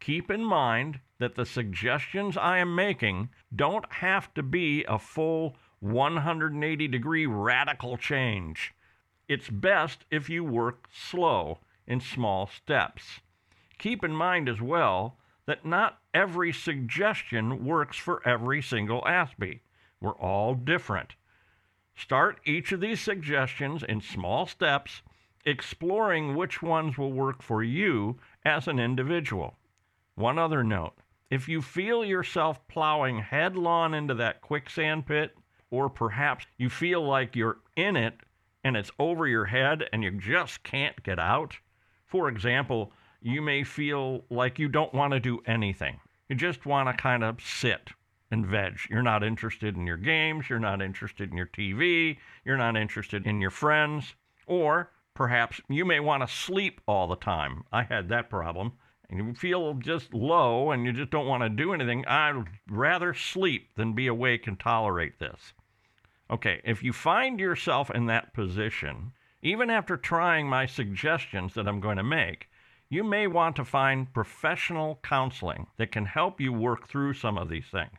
Keep 0.00 0.30
in 0.30 0.44
mind 0.44 1.00
that 1.18 1.34
the 1.34 1.46
suggestions 1.46 2.36
I 2.36 2.58
am 2.58 2.74
making 2.74 3.30
don't 3.54 3.90
have 3.92 4.32
to 4.34 4.42
be 4.42 4.84
a 4.84 4.98
full 4.98 5.56
180 5.80 6.88
degree 6.88 7.26
radical 7.26 7.96
change. 7.96 8.74
It's 9.28 9.48
best 9.48 10.04
if 10.10 10.28
you 10.28 10.44
work 10.44 10.88
slow 10.92 11.58
in 11.88 12.00
small 12.00 12.46
steps. 12.46 13.20
Keep 13.78 14.04
in 14.04 14.12
mind 14.12 14.48
as 14.48 14.60
well 14.60 15.18
that 15.46 15.64
not 15.64 15.98
every 16.12 16.52
suggestion 16.52 17.64
works 17.64 17.96
for 17.96 18.22
every 18.28 18.62
single 18.62 19.00
Aspie. 19.02 19.60
We're 20.00 20.12
all 20.12 20.54
different. 20.54 21.16
Start 21.96 22.40
each 22.44 22.70
of 22.70 22.80
these 22.80 23.00
suggestions 23.00 23.82
in 23.82 24.00
small 24.00 24.46
steps, 24.46 25.02
exploring 25.44 26.36
which 26.36 26.62
ones 26.62 26.98
will 26.98 27.12
work 27.12 27.42
for 27.42 27.62
you 27.62 28.20
as 28.44 28.68
an 28.68 28.78
individual. 28.78 29.58
One 30.14 30.38
other 30.38 30.62
note 30.62 30.94
if 31.30 31.48
you 31.48 31.60
feel 31.60 32.04
yourself 32.04 32.66
plowing 32.68 33.18
headlong 33.18 33.94
into 33.94 34.14
that 34.14 34.40
quicksand 34.40 35.06
pit, 35.06 35.36
or 35.70 35.88
perhaps 35.88 36.46
you 36.56 36.70
feel 36.70 37.02
like 37.02 37.36
you're 37.36 37.58
in 37.76 37.96
it 37.96 38.14
and 38.64 38.76
it's 38.76 38.90
over 38.98 39.26
your 39.26 39.46
head 39.46 39.88
and 39.92 40.02
you 40.02 40.10
just 40.10 40.62
can't 40.62 41.02
get 41.02 41.18
out, 41.18 41.58
for 42.08 42.28
example, 42.28 42.92
you 43.20 43.42
may 43.42 43.62
feel 43.64 44.24
like 44.30 44.58
you 44.58 44.68
don't 44.68 44.94
want 44.94 45.12
to 45.12 45.20
do 45.20 45.40
anything. 45.46 46.00
You 46.28 46.36
just 46.36 46.66
want 46.66 46.88
to 46.88 47.02
kind 47.02 47.22
of 47.22 47.40
sit 47.40 47.90
and 48.30 48.46
veg. 48.46 48.78
You're 48.90 49.02
not 49.02 49.22
interested 49.22 49.76
in 49.76 49.86
your 49.86 49.96
games, 49.96 50.48
you're 50.48 50.58
not 50.58 50.82
interested 50.82 51.30
in 51.30 51.36
your 51.36 51.46
TV, 51.46 52.18
you're 52.44 52.56
not 52.56 52.76
interested 52.76 53.26
in 53.26 53.40
your 53.40 53.50
friends, 53.50 54.14
or 54.46 54.90
perhaps 55.14 55.60
you 55.68 55.84
may 55.84 56.00
want 56.00 56.26
to 56.26 56.34
sleep 56.34 56.80
all 56.86 57.08
the 57.08 57.16
time. 57.16 57.64
I 57.72 57.82
had 57.82 58.08
that 58.08 58.30
problem. 58.30 58.72
And 59.10 59.26
you 59.26 59.34
feel 59.34 59.72
just 59.74 60.12
low 60.12 60.70
and 60.70 60.84
you 60.84 60.92
just 60.92 61.10
don't 61.10 61.26
want 61.26 61.42
to 61.42 61.48
do 61.48 61.72
anything. 61.72 62.04
I'd 62.06 62.44
rather 62.68 63.14
sleep 63.14 63.70
than 63.74 63.94
be 63.94 64.06
awake 64.06 64.46
and 64.46 64.60
tolerate 64.60 65.18
this. 65.18 65.54
Okay, 66.30 66.60
if 66.62 66.82
you 66.82 66.92
find 66.92 67.40
yourself 67.40 67.90
in 67.90 68.04
that 68.06 68.34
position, 68.34 69.12
even 69.42 69.70
after 69.70 69.96
trying 69.96 70.48
my 70.48 70.66
suggestions 70.66 71.54
that 71.54 71.68
I'm 71.68 71.80
going 71.80 71.96
to 71.96 72.02
make, 72.02 72.48
you 72.90 73.04
may 73.04 73.26
want 73.26 73.56
to 73.56 73.64
find 73.64 74.12
professional 74.12 74.98
counseling 75.02 75.66
that 75.76 75.92
can 75.92 76.06
help 76.06 76.40
you 76.40 76.52
work 76.52 76.88
through 76.88 77.14
some 77.14 77.36
of 77.38 77.48
these 77.48 77.66
things. 77.66 77.98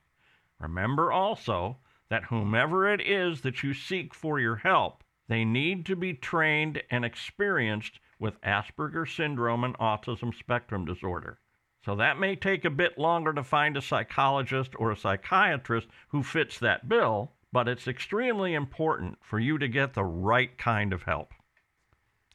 Remember 0.60 1.12
also 1.12 1.78
that 2.10 2.26
whomever 2.26 2.92
it 2.92 3.00
is 3.00 3.42
that 3.42 3.64
you 3.64 3.74
seek 3.74 4.14
for 4.14 4.40
your 4.40 4.58
help, 4.58 5.04
they 5.28 5.46
need 5.46 5.86
to 5.86 5.96
be 5.96 6.14
trained 6.14 6.82
and 6.90 7.06
experienced 7.06 8.00
with 8.20 8.42
Asperger's 8.42 9.14
syndrome 9.14 9.64
and 9.64 9.78
autism 9.78 10.34
spectrum 10.34 10.86
disorder. 10.86 11.40
So 11.86 11.96
that 11.96 12.20
may 12.20 12.36
take 12.36 12.66
a 12.66 12.70
bit 12.70 12.98
longer 12.98 13.32
to 13.32 13.44
find 13.44 13.78
a 13.78 13.82
psychologist 13.82 14.74
or 14.78 14.92
a 14.92 14.98
psychiatrist 14.98 15.88
who 16.10 16.24
fits 16.24 16.60
that 16.60 16.90
bill, 16.90 17.32
but 17.52 17.68
it's 17.68 17.88
extremely 17.88 18.54
important 18.54 19.18
for 19.22 19.40
you 19.40 19.58
to 19.58 19.68
get 19.68 19.94
the 19.94 20.04
right 20.04 20.58
kind 20.58 20.94
of 20.94 21.04
help. 21.04 21.34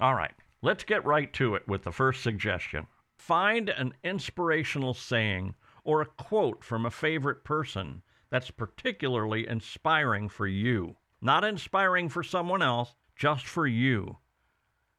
All 0.00 0.14
right, 0.14 0.34
let's 0.62 0.84
get 0.84 1.04
right 1.04 1.32
to 1.34 1.54
it 1.54 1.68
with 1.68 1.84
the 1.84 1.92
first 1.92 2.22
suggestion. 2.22 2.86
Find 3.16 3.68
an 3.68 3.94
inspirational 4.02 4.94
saying 4.94 5.54
or 5.84 6.00
a 6.00 6.06
quote 6.06 6.64
from 6.64 6.84
a 6.84 6.90
favorite 6.90 7.44
person 7.44 8.02
that's 8.30 8.50
particularly 8.50 9.46
inspiring 9.46 10.28
for 10.28 10.46
you. 10.46 10.96
Not 11.20 11.44
inspiring 11.44 12.08
for 12.08 12.22
someone 12.22 12.62
else, 12.62 12.94
just 13.16 13.46
for 13.46 13.66
you. 13.66 14.18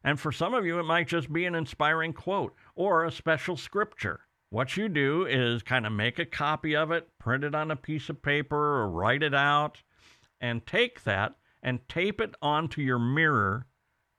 And 0.04 0.20
for 0.20 0.32
some 0.32 0.54
of 0.54 0.66
you, 0.66 0.80
it 0.80 0.84
might 0.84 1.08
just 1.08 1.34
be 1.34 1.46
an 1.46 1.56
inspiring 1.56 2.14
quote 2.14 2.56
or 2.76 3.04
a 3.04 3.12
special 3.12 3.58
scripture. 3.58 4.22
What 4.50 4.78
you 4.78 4.88
do 4.88 5.26
is 5.26 5.64
kind 5.64 5.86
of 5.86 5.92
make 5.92 6.20
a 6.20 6.26
copy 6.26 6.76
of 6.76 6.92
it, 6.92 7.10
print 7.20 7.44
it 7.44 7.54
on 7.54 7.72
a 7.72 7.76
piece 7.76 8.08
of 8.08 8.22
paper, 8.22 8.56
or 8.56 8.90
write 8.90 9.24
it 9.24 9.34
out, 9.34 9.82
and 10.46 10.64
take 10.68 11.04
that 11.04 11.36
and 11.64 11.90
tape 11.90 12.22
it 12.22 12.36
onto 12.40 12.80
your 12.80 13.00
mirror 13.00 13.66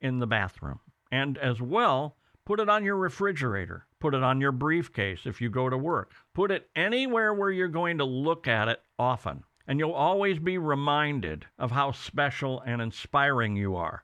in 0.01 0.19
the 0.19 0.27
bathroom. 0.27 0.81
And 1.13 1.39
as 1.39 1.63
well, 1.63 2.17
put 2.45 2.59
it 2.59 2.69
on 2.69 2.85
your 2.85 2.97
refrigerator, 2.97 3.87
put 4.01 4.13
it 4.13 4.25
on 4.25 4.41
your 4.41 4.51
briefcase 4.51 5.21
if 5.25 5.41
you 5.41 5.49
go 5.49 5.71
to 5.71 5.79
work, 5.79 6.13
put 6.35 6.51
it 6.51 6.69
anywhere 6.75 7.33
where 7.33 7.53
you're 7.53 7.69
going 7.69 7.99
to 7.99 8.05
look 8.05 8.49
at 8.49 8.67
it 8.67 8.81
often, 8.99 9.45
and 9.69 9.79
you'll 9.79 9.93
always 9.93 10.41
be 10.41 10.59
reminded 10.59 11.47
of 11.61 11.71
how 11.71 11.93
special 11.93 12.61
and 12.63 12.83
inspiring 12.83 13.55
you 13.55 13.77
are. 13.77 14.03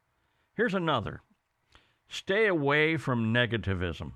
Here's 0.55 0.75
another 0.75 1.23
stay 2.09 2.47
away 2.47 2.97
from 2.97 3.35
negativism. 3.35 4.13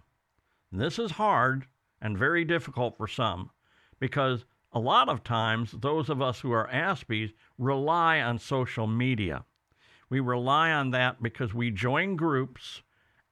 This 0.70 0.98
is 1.00 1.12
hard 1.12 1.66
and 2.00 2.16
very 2.16 2.44
difficult 2.44 2.96
for 2.96 3.08
some 3.08 3.50
because 3.98 4.44
a 4.72 4.78
lot 4.80 5.08
of 5.08 5.24
times 5.24 5.72
those 5.72 6.08
of 6.08 6.20
us 6.20 6.40
who 6.40 6.52
are 6.52 6.68
Aspies 6.68 7.32
rely 7.58 8.20
on 8.20 8.38
social 8.38 8.86
media. 8.86 9.44
We 10.08 10.20
rely 10.20 10.70
on 10.72 10.90
that 10.90 11.22
because 11.22 11.54
we 11.54 11.70
join 11.70 12.16
groups 12.16 12.82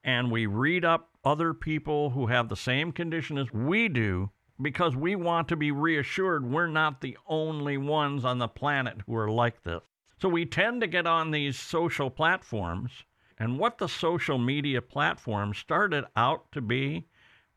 and 0.03 0.31
we 0.31 0.45
read 0.45 0.83
up 0.83 1.09
other 1.23 1.53
people 1.53 2.11
who 2.11 2.27
have 2.27 2.49
the 2.49 2.55
same 2.55 2.91
condition 2.91 3.37
as 3.37 3.51
we 3.51 3.87
do 3.87 4.29
because 4.61 4.95
we 4.95 5.15
want 5.15 5.47
to 5.49 5.55
be 5.55 5.71
reassured 5.71 6.45
we're 6.45 6.67
not 6.67 7.01
the 7.01 7.17
only 7.27 7.77
ones 7.77 8.23
on 8.23 8.39
the 8.39 8.47
planet 8.47 8.97
who 9.05 9.15
are 9.15 9.29
like 9.29 9.63
this. 9.63 9.81
So 10.17 10.29
we 10.29 10.45
tend 10.45 10.81
to 10.81 10.87
get 10.87 11.05
on 11.05 11.31
these 11.31 11.59
social 11.59 12.09
platforms, 12.09 13.03
and 13.37 13.59
what 13.59 13.77
the 13.77 13.89
social 13.89 14.37
media 14.37 14.81
platform 14.81 15.53
started 15.53 16.05
out 16.15 16.51
to 16.53 16.61
be 16.61 17.07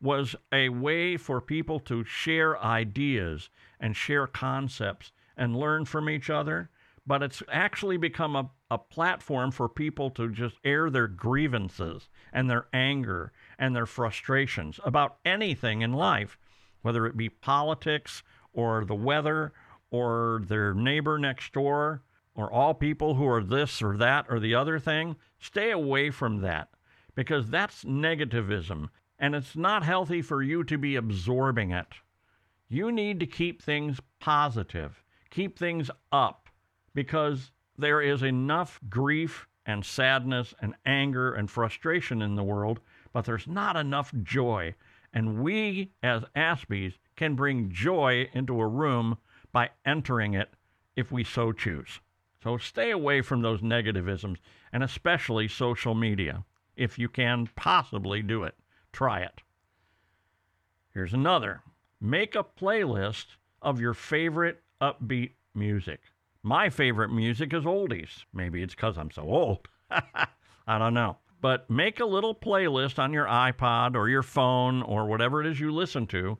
was 0.01 0.35
a 0.51 0.69
way 0.69 1.15
for 1.15 1.39
people 1.39 1.79
to 1.79 2.03
share 2.03 2.61
ideas 2.61 3.49
and 3.79 3.95
share 3.95 4.27
concepts 4.27 5.11
and 5.37 5.55
learn 5.55 5.85
from 5.85 6.09
each 6.09 6.29
other. 6.29 6.69
But 7.07 7.23
it's 7.23 7.41
actually 7.51 7.97
become 7.97 8.35
a, 8.35 8.51
a 8.69 8.77
platform 8.77 9.51
for 9.51 9.67
people 9.67 10.09
to 10.11 10.29
just 10.29 10.57
air 10.63 10.89
their 10.89 11.07
grievances 11.07 12.09
and 12.31 12.49
their 12.49 12.67
anger 12.73 13.31
and 13.57 13.75
their 13.75 13.85
frustrations 13.85 14.79
about 14.83 15.17
anything 15.25 15.81
in 15.81 15.93
life, 15.93 16.37
whether 16.81 17.05
it 17.07 17.17
be 17.17 17.29
politics 17.29 18.21
or 18.53 18.85
the 18.85 18.95
weather 18.95 19.53
or 19.89 20.43
their 20.47 20.73
neighbor 20.73 21.17
next 21.17 21.53
door 21.53 22.03
or 22.35 22.51
all 22.51 22.73
people 22.73 23.15
who 23.15 23.27
are 23.27 23.43
this 23.43 23.81
or 23.81 23.97
that 23.97 24.25
or 24.29 24.39
the 24.39 24.53
other 24.53 24.77
thing. 24.77 25.15
Stay 25.39 25.71
away 25.71 26.11
from 26.11 26.41
that 26.41 26.69
because 27.15 27.49
that's 27.49 27.83
negativism 27.83 28.89
and 29.19 29.35
it's 29.35 29.55
not 29.55 29.83
healthy 29.83 30.21
for 30.21 30.41
you 30.41 30.63
to 30.63 30.77
be 30.77 30.95
absorbing 30.95 31.71
it. 31.71 31.87
You 32.69 32.91
need 32.91 33.19
to 33.19 33.25
keep 33.25 33.63
things 33.63 33.99
positive, 34.19 35.03
keep 35.31 35.57
things 35.57 35.89
up, 36.11 36.49
because 36.93 37.51
there 37.77 37.99
is 37.99 38.21
enough 38.21 38.79
grief 38.89 39.47
and 39.65 39.83
sadness 39.83 40.53
and 40.61 40.75
anger 40.85 41.33
and 41.33 41.49
frustration 41.49 42.21
in 42.21 42.35
the 42.35 42.43
world, 42.43 42.79
but 43.11 43.25
there's 43.25 43.47
not 43.47 43.75
enough 43.75 44.13
joy. 44.21 44.75
And 45.13 45.41
we, 45.41 45.91
as 46.03 46.23
Aspies, 46.35 46.93
can 47.15 47.33
bring 47.33 47.71
joy 47.71 48.29
into 48.33 48.61
a 48.61 48.67
room 48.67 49.17
by 49.51 49.71
entering 49.83 50.35
it 50.35 50.53
if 50.95 51.11
we 51.11 51.23
so 51.23 51.51
choose. 51.51 51.99
So 52.43 52.57
stay 52.57 52.91
away 52.91 53.21
from 53.21 53.41
those 53.41 53.61
negativisms, 53.61 54.37
and 54.71 54.83
especially 54.83 55.47
social 55.47 55.95
media, 55.95 56.45
if 56.75 56.99
you 56.99 57.09
can 57.09 57.49
possibly 57.55 58.21
do 58.21 58.43
it. 58.43 58.55
Try 58.93 59.21
it. 59.21 59.41
Here's 60.93 61.13
another 61.13 61.61
make 62.01 62.35
a 62.35 62.43
playlist 62.43 63.25
of 63.61 63.79
your 63.79 63.93
favorite 63.93 64.61
upbeat 64.81 65.31
music. 65.53 65.99
My 66.43 66.69
favorite 66.69 67.09
music 67.09 67.53
is 67.53 67.65
oldies. 67.65 68.23
Maybe 68.33 68.63
it's 68.63 68.75
because 68.75 68.97
I'm 68.97 69.11
so 69.11 69.23
old. 69.23 69.67
I 69.91 70.77
don't 70.77 70.93
know. 70.93 71.17
But 71.41 71.69
make 71.69 71.99
a 71.99 72.05
little 72.05 72.35
playlist 72.35 72.99
on 72.99 73.13
your 73.13 73.25
iPod 73.25 73.95
or 73.95 74.09
your 74.09 74.23
phone 74.23 74.81
or 74.83 75.05
whatever 75.05 75.41
it 75.41 75.47
is 75.47 75.59
you 75.59 75.71
listen 75.71 76.07
to 76.07 76.37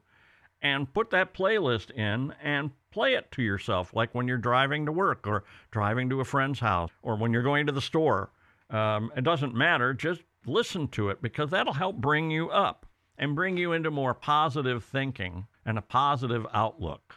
and 0.62 0.94
put 0.94 1.10
that 1.12 1.34
playlist 1.34 1.92
in 1.92 2.34
and 2.44 2.72
play 2.92 3.14
it 3.14 3.32
to 3.32 3.42
yourself, 3.42 3.94
like 3.94 4.14
when 4.14 4.28
you're 4.28 4.38
driving 4.38 4.86
to 4.86 4.92
work 4.92 5.26
or 5.26 5.46
driving 5.72 6.10
to 6.10 6.20
a 6.20 6.26
friend's 6.26 6.60
house 6.60 6.92
or 7.02 7.16
when 7.16 7.32
you're 7.32 7.44
going 7.44 7.66
to 7.68 7.72
the 7.72 7.82
store. 7.82 8.32
Um, 8.70 9.12
it 9.16 9.24
doesn't 9.24 9.56
matter. 9.56 9.94
Just 9.94 10.22
listen 10.46 10.88
to 10.90 11.10
it 11.10 11.22
because 11.22 11.50
that'll 11.50 11.74
help 11.74 11.98
bring 11.98 12.30
you 12.30 12.50
up 12.50 12.86
and 13.20 13.36
bring 13.36 13.58
you 13.58 13.74
into 13.74 13.92
more 13.92 14.14
positive 14.14 14.84
thinking 14.84 15.46
and 15.66 15.78
a 15.78 15.82
positive 15.82 16.48
outlook. 16.54 17.16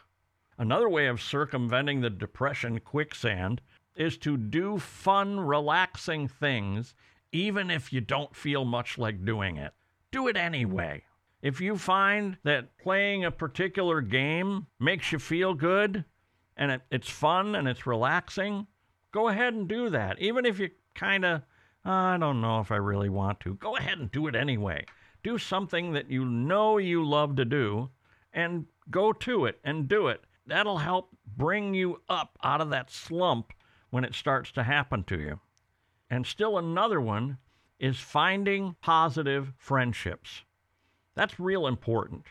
Another 0.57 0.89
way 0.89 1.07
of 1.07 1.21
circumventing 1.21 2.01
the 2.01 2.09
depression 2.09 2.79
quicksand 2.79 3.61
is 3.95 4.17
to 4.17 4.37
do 4.37 4.77
fun, 4.77 5.39
relaxing 5.39 6.27
things, 6.27 6.93
even 7.31 7.71
if 7.71 7.93
you 7.93 8.01
don't 8.01 8.35
feel 8.35 8.65
much 8.65 8.97
like 8.97 9.25
doing 9.25 9.57
it. 9.57 9.73
Do 10.11 10.27
it 10.27 10.35
anyway. 10.35 11.03
If 11.41 11.61
you 11.61 11.77
find 11.77 12.37
that 12.43 12.77
playing 12.77 13.25
a 13.25 13.31
particular 13.31 14.01
game 14.01 14.67
makes 14.79 15.11
you 15.11 15.19
feel 15.19 15.53
good 15.53 16.05
and 16.57 16.71
it, 16.71 16.81
it's 16.91 17.09
fun 17.09 17.55
and 17.55 17.67
it's 17.67 17.87
relaxing, 17.87 18.67
go 19.11 19.29
ahead 19.29 19.53
and 19.53 19.67
do 19.67 19.89
that. 19.89 20.19
Even 20.19 20.45
if 20.45 20.59
you 20.59 20.69
kind 20.95 21.25
of, 21.25 21.41
uh, 21.85 21.91
I 21.91 22.17
don't 22.17 22.41
know 22.41 22.59
if 22.59 22.71
I 22.71 22.75
really 22.75 23.09
want 23.09 23.39
to, 23.41 23.55
go 23.55 23.75
ahead 23.77 23.97
and 23.97 24.11
do 24.11 24.27
it 24.27 24.35
anyway. 24.35 24.85
Do 25.23 25.37
something 25.37 25.93
that 25.93 26.11
you 26.11 26.25
know 26.25 26.77
you 26.77 27.05
love 27.05 27.35
to 27.37 27.45
do 27.45 27.89
and 28.33 28.65
go 28.91 29.13
to 29.13 29.45
it 29.45 29.59
and 29.63 29.87
do 29.87 30.07
it. 30.07 30.21
That'll 30.45 30.79
help 30.79 31.09
bring 31.37 31.73
you 31.73 32.01
up 32.09 32.37
out 32.43 32.61
of 32.61 32.69
that 32.71 32.91
slump 32.91 33.53
when 33.89 34.03
it 34.03 34.13
starts 34.13 34.51
to 34.51 34.63
happen 34.63 35.03
to 35.05 35.19
you. 35.19 35.39
And 36.09 36.27
still 36.27 36.57
another 36.57 36.99
one 36.99 37.37
is 37.79 37.99
finding 37.99 38.75
positive 38.81 39.53
friendships. 39.57 40.43
That's 41.15 41.39
real 41.39 41.67
important. 41.67 42.25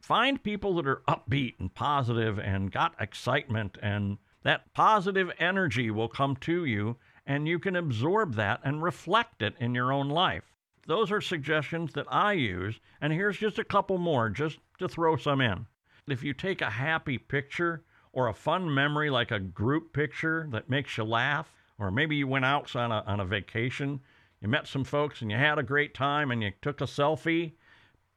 Find 0.00 0.42
people 0.42 0.74
that 0.76 0.86
are 0.86 1.02
upbeat 1.08 1.60
and 1.60 1.72
positive 1.72 2.38
and 2.38 2.72
got 2.72 2.94
excitement, 3.00 3.78
and 3.80 4.18
that 4.42 4.72
positive 4.74 5.30
energy 5.38 5.90
will 5.90 6.08
come 6.08 6.34
to 6.36 6.64
you, 6.64 6.96
and 7.24 7.46
you 7.46 7.58
can 7.58 7.76
absorb 7.76 8.34
that 8.34 8.60
and 8.64 8.82
reflect 8.82 9.42
it 9.42 9.54
in 9.60 9.74
your 9.74 9.92
own 9.92 10.08
life. 10.08 10.51
Those 10.86 11.12
are 11.12 11.20
suggestions 11.20 11.92
that 11.92 12.06
I 12.08 12.32
use, 12.32 12.80
and 13.00 13.12
here's 13.12 13.38
just 13.38 13.58
a 13.58 13.64
couple 13.64 13.98
more 13.98 14.28
just 14.28 14.58
to 14.78 14.88
throw 14.88 15.16
some 15.16 15.40
in. 15.40 15.66
If 16.08 16.24
you 16.24 16.34
take 16.34 16.60
a 16.60 16.70
happy 16.70 17.18
picture 17.18 17.84
or 18.12 18.28
a 18.28 18.34
fun 18.34 18.72
memory 18.72 19.08
like 19.08 19.30
a 19.30 19.38
group 19.38 19.92
picture 19.92 20.48
that 20.50 20.68
makes 20.68 20.96
you 20.96 21.04
laugh, 21.04 21.52
or 21.78 21.90
maybe 21.90 22.16
you 22.16 22.26
went 22.26 22.44
out 22.44 22.74
on 22.74 22.90
a, 22.90 23.04
on 23.06 23.20
a 23.20 23.24
vacation, 23.24 24.00
you 24.40 24.48
met 24.48 24.66
some 24.66 24.84
folks 24.84 25.22
and 25.22 25.30
you 25.30 25.36
had 25.36 25.58
a 25.58 25.62
great 25.62 25.94
time 25.94 26.30
and 26.30 26.42
you 26.42 26.52
took 26.60 26.80
a 26.80 26.84
selfie, 26.84 27.52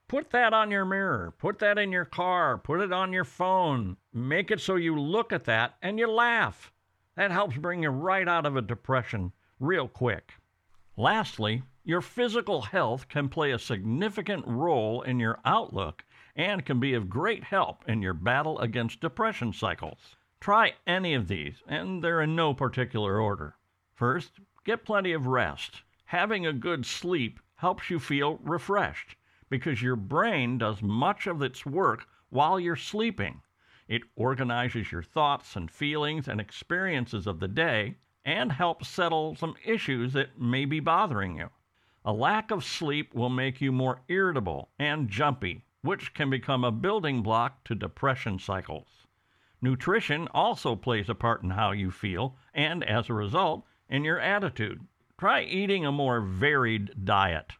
Put 0.08 0.30
that 0.30 0.54
on 0.54 0.70
your 0.70 0.86
mirror. 0.86 1.34
Put 1.40 1.58
that 1.60 1.80
in 1.80 1.92
your 1.92 2.06
car. 2.06 2.60
Put 2.60 2.80
it 2.80 2.94
on 2.94 3.12
your 3.12 3.24
phone. 3.24 3.98
Make 4.14 4.52
it 4.52 4.62
so 4.62 4.76
you 4.76 5.00
look 5.00 5.34
at 5.34 5.46
that 5.46 5.78
and 5.82 5.98
you 5.98 6.08
laugh. 6.08 6.72
That 7.16 7.32
helps 7.32 7.58
bring 7.58 7.82
you 7.82 7.90
right 7.90 8.28
out 8.28 8.46
of 8.46 8.56
a 8.56 8.62
depression 8.62 9.32
real 9.60 9.88
quick. 9.88 10.34
Lastly, 10.96 11.64
your 11.88 12.02
physical 12.02 12.64
health 12.64 13.08
can 13.08 13.30
play 13.30 13.52
a 13.52 13.60
significant 13.60 14.44
role 14.48 15.04
in 15.04 15.20
your 15.20 15.40
outlook 15.46 16.04
and 16.36 16.66
can 16.66 16.80
be 16.80 16.96
of 16.96 17.08
great 17.08 17.44
help 17.44 17.88
in 17.88 18.02
your 18.02 18.14
battle 18.14 18.60
against 18.60 19.00
depression 19.00 19.54
cycles. 19.54 20.16
Try 20.40 20.74
any 20.88 21.14
of 21.14 21.28
these, 21.28 21.62
and 21.68 22.04
they're 22.04 22.22
in 22.22 22.36
no 22.36 22.56
particular 22.56 23.20
order. 23.20 23.56
First, 23.94 24.40
get 24.66 24.84
plenty 24.84 25.12
of 25.14 25.28
rest. 25.28 25.84
Having 26.06 26.48
a 26.48 26.54
good 26.54 26.88
sleep 26.88 27.40
helps 27.56 27.92
you 27.92 28.00
feel 28.00 28.40
refreshed 28.44 29.16
because 29.50 29.82
your 29.82 29.96
brain 29.96 30.58
does 30.58 30.82
much 30.82 31.28
of 31.28 31.44
its 31.44 31.68
work 31.68 32.08
while 32.30 32.60
you're 32.60 32.76
sleeping. 32.76 33.42
It 33.88 34.02
organizes 34.16 34.92
your 34.92 35.04
thoughts 35.04 35.56
and 35.56 35.70
feelings 35.70 36.28
and 36.28 36.42
experiences 36.42 37.28
of 37.28 37.40
the 37.40 37.48
day 37.48 37.98
and 38.26 38.52
helps 38.52 38.88
settle 38.88 39.36
some 39.36 39.56
issues 39.64 40.14
that 40.14 40.42
may 40.42 40.66
be 40.66 40.80
bothering 40.80 41.38
you. 41.38 41.50
A 42.08 42.14
lack 42.14 42.52
of 42.52 42.64
sleep 42.64 43.16
will 43.16 43.32
make 43.32 43.62
you 43.62 43.72
more 43.72 44.04
irritable 44.08 44.70
and 44.78 45.10
jumpy, 45.10 45.66
which 45.82 46.14
can 46.14 46.30
become 46.30 46.64
a 46.64 46.72
building 46.72 47.24
block 47.24 47.64
to 47.64 47.74
depression 47.74 48.38
cycles. 48.38 49.08
Nutrition 49.60 50.28
also 50.28 50.76
plays 50.76 51.10
a 51.10 51.16
part 51.16 51.42
in 51.42 51.50
how 51.50 51.72
you 51.72 51.90
feel 51.90 52.38
and, 52.54 52.84
as 52.84 53.10
a 53.10 53.16
result, 53.16 53.66
in 53.90 54.04
your 54.04 54.20
attitude. 54.20 54.86
Try 55.18 55.42
eating 55.42 55.84
a 55.84 55.92
more 55.92 56.22
varied 56.22 57.06
diet. 57.06 57.54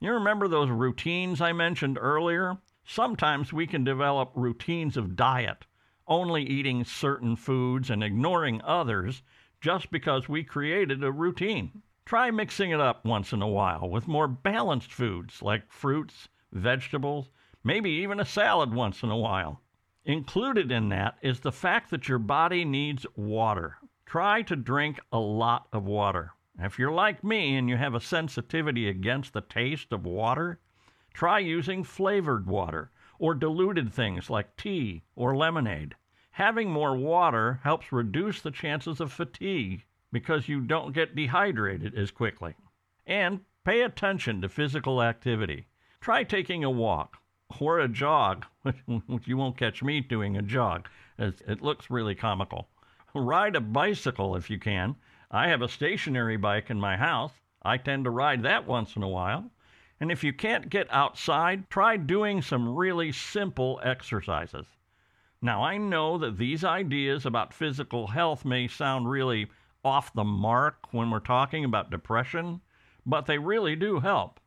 You 0.00 0.14
remember 0.14 0.48
those 0.48 0.70
routines 0.70 1.40
I 1.40 1.52
mentioned 1.52 1.96
earlier? 1.96 2.58
Sometimes 2.84 3.52
we 3.52 3.68
can 3.68 3.84
develop 3.84 4.32
routines 4.34 4.96
of 4.96 5.14
diet, 5.14 5.64
only 6.08 6.42
eating 6.42 6.82
certain 6.82 7.36
foods 7.36 7.88
and 7.88 8.02
ignoring 8.02 8.62
others 8.62 9.22
just 9.60 9.92
because 9.92 10.28
we 10.28 10.42
created 10.42 11.04
a 11.04 11.12
routine. 11.12 11.82
Try 12.12 12.30
mixing 12.30 12.72
it 12.72 12.78
up 12.78 13.06
once 13.06 13.32
in 13.32 13.40
a 13.40 13.48
while 13.48 13.88
with 13.88 14.06
more 14.06 14.28
balanced 14.28 14.92
foods 14.92 15.40
like 15.40 15.72
fruits, 15.72 16.28
vegetables, 16.52 17.30
maybe 17.64 17.88
even 17.88 18.20
a 18.20 18.24
salad 18.26 18.74
once 18.74 19.02
in 19.02 19.08
a 19.08 19.16
while. 19.16 19.62
Included 20.04 20.70
in 20.70 20.90
that 20.90 21.16
is 21.22 21.40
the 21.40 21.50
fact 21.50 21.88
that 21.88 22.10
your 22.10 22.18
body 22.18 22.66
needs 22.66 23.06
water. 23.16 23.78
Try 24.04 24.42
to 24.42 24.56
drink 24.56 25.00
a 25.10 25.18
lot 25.18 25.68
of 25.72 25.84
water. 25.84 26.34
If 26.58 26.78
you're 26.78 26.92
like 26.92 27.24
me 27.24 27.56
and 27.56 27.70
you 27.70 27.78
have 27.78 27.94
a 27.94 27.98
sensitivity 27.98 28.90
against 28.90 29.32
the 29.32 29.40
taste 29.40 29.90
of 29.90 30.04
water, 30.04 30.60
try 31.14 31.38
using 31.38 31.82
flavored 31.82 32.46
water 32.46 32.90
or 33.18 33.34
diluted 33.34 33.90
things 33.90 34.28
like 34.28 34.58
tea 34.58 35.02
or 35.16 35.34
lemonade. 35.34 35.94
Having 36.32 36.72
more 36.72 36.94
water 36.94 37.60
helps 37.64 37.90
reduce 37.90 38.42
the 38.42 38.50
chances 38.50 39.00
of 39.00 39.10
fatigue 39.10 39.86
because 40.12 40.48
you 40.48 40.60
don't 40.60 40.92
get 40.92 41.16
dehydrated 41.16 41.96
as 41.98 42.10
quickly. 42.10 42.54
And 43.06 43.40
pay 43.64 43.82
attention 43.82 44.40
to 44.42 44.48
physical 44.48 45.02
activity. 45.02 45.66
Try 46.00 46.24
taking 46.24 46.62
a 46.62 46.70
walk 46.70 47.16
or 47.60 47.80
a 47.80 47.88
jog, 47.88 48.46
which 48.62 48.76
you 49.26 49.36
won't 49.36 49.56
catch 49.56 49.82
me 49.82 50.00
doing 50.00 50.36
a 50.36 50.42
jog. 50.42 50.88
It 51.18 51.62
looks 51.62 51.90
really 51.90 52.14
comical. 52.14 52.68
Ride 53.14 53.56
a 53.56 53.60
bicycle 53.60 54.36
if 54.36 54.48
you 54.48 54.58
can 54.58 54.96
I 55.34 55.48
have 55.48 55.62
a 55.62 55.68
stationary 55.68 56.36
bike 56.36 56.68
in 56.68 56.78
my 56.78 56.98
house. 56.98 57.32
I 57.62 57.78
tend 57.78 58.04
to 58.04 58.10
ride 58.10 58.42
that 58.42 58.66
once 58.66 58.96
in 58.96 59.02
a 59.02 59.08
while. 59.08 59.50
And 59.98 60.12
if 60.12 60.22
you 60.22 60.34
can't 60.34 60.68
get 60.68 60.92
outside, 60.92 61.70
try 61.70 61.96
doing 61.96 62.42
some 62.42 62.76
really 62.76 63.12
simple 63.12 63.80
exercises. 63.82 64.66
Now, 65.40 65.64
I 65.64 65.78
know 65.78 66.18
that 66.18 66.36
these 66.36 66.64
ideas 66.64 67.24
about 67.24 67.54
physical 67.54 68.08
health 68.08 68.44
may 68.44 68.68
sound 68.68 69.08
really 69.08 69.50
off 69.84 70.14
the 70.14 70.24
mark 70.24 70.92
when 70.92 71.10
we're 71.10 71.20
talking 71.20 71.64
about 71.64 71.90
depression, 71.90 72.60
but 73.04 73.26
they 73.26 73.38
really 73.38 73.74
do 73.76 74.00
help. 74.00 74.38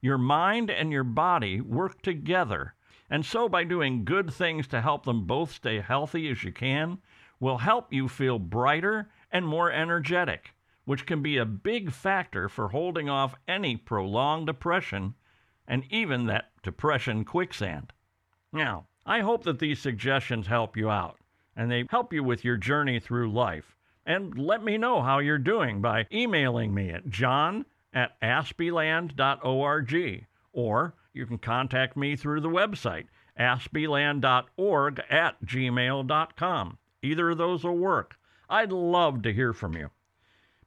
Your 0.00 0.18
mind 0.18 0.70
and 0.70 0.92
your 0.92 1.04
body 1.04 1.60
work 1.60 2.02
together, 2.02 2.74
and 3.08 3.24
so 3.24 3.48
by 3.48 3.64
doing 3.64 4.04
good 4.04 4.32
things 4.32 4.66
to 4.68 4.80
help 4.80 5.04
them 5.04 5.26
both 5.26 5.52
stay 5.52 5.80
healthy 5.80 6.30
as 6.30 6.44
you 6.44 6.52
can, 6.52 6.98
will 7.40 7.58
help 7.58 7.92
you 7.92 8.08
feel 8.08 8.38
brighter 8.38 9.10
and 9.30 9.46
more 9.46 9.70
energetic, 9.72 10.54
which 10.84 11.06
can 11.06 11.22
be 11.22 11.36
a 11.36 11.44
big 11.44 11.92
factor 11.92 12.48
for 12.48 12.68
holding 12.68 13.08
off 13.08 13.34
any 13.48 13.76
prolonged 13.76 14.46
depression 14.46 15.14
and 15.66 15.84
even 15.90 16.26
that 16.26 16.50
depression 16.62 17.24
quicksand. 17.24 17.92
Now, 18.52 18.86
I 19.06 19.20
hope 19.20 19.44
that 19.44 19.58
these 19.58 19.80
suggestions 19.80 20.46
help 20.46 20.76
you 20.76 20.90
out 20.90 21.18
and 21.56 21.70
they 21.70 21.84
help 21.90 22.12
you 22.12 22.22
with 22.22 22.44
your 22.44 22.56
journey 22.56 23.00
through 23.00 23.32
life. 23.32 23.76
And 24.04 24.38
let 24.38 24.64
me 24.64 24.78
know 24.78 25.02
how 25.02 25.18
you're 25.18 25.38
doing 25.38 25.80
by 25.80 26.06
emailing 26.12 26.74
me 26.74 26.90
at 26.90 27.08
john 27.08 27.66
at 27.92 28.16
aspieland.org 28.20 30.26
or 30.52 30.94
you 31.12 31.26
can 31.26 31.38
contact 31.38 31.96
me 31.96 32.16
through 32.16 32.40
the 32.40 32.48
website 32.48 33.06
aspieland.org 33.36 35.02
at 35.08 35.42
gmail.com. 35.44 36.78
Either 37.02 37.30
of 37.30 37.38
those 37.38 37.64
will 37.64 37.76
work. 37.76 38.16
I'd 38.48 38.72
love 38.72 39.22
to 39.22 39.32
hear 39.32 39.52
from 39.52 39.74
you. 39.74 39.90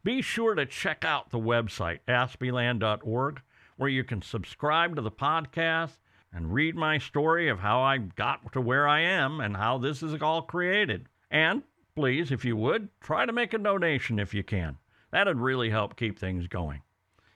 Be 0.04 0.22
sure 0.22 0.56
to 0.56 0.66
check 0.66 1.06
out 1.06 1.30
the 1.30 1.40
website 1.40 2.00
aspieland.org 2.08 3.42
where 3.78 3.90
you 3.90 4.04
can 4.04 4.22
subscribe 4.22 4.96
to 4.96 5.02
the 5.02 5.12
podcast 5.12 5.98
and 6.34 6.54
read 6.54 6.76
my 6.76 6.98
story 6.98 7.50
of 7.50 7.60
how 7.60 7.82
I 7.82 7.98
got 7.98 8.52
to 8.54 8.62
where 8.62 8.88
I 8.88 9.02
am 9.02 9.40
and 9.40 9.56
how 9.56 9.78
this 9.78 10.04
is 10.04 10.22
all 10.22 10.42
created. 10.42 11.08
And 11.32 11.64
please, 11.96 12.30
if 12.30 12.44
you 12.44 12.58
would, 12.58 12.90
try 13.00 13.26
to 13.26 13.32
make 13.32 13.54
a 13.54 13.58
donation 13.58 14.20
if 14.20 14.34
you 14.34 14.44
can. 14.44 14.78
That'd 15.12 15.38
really 15.38 15.70
help 15.70 15.96
keep 15.96 16.20
things 16.20 16.46
going. 16.46 16.82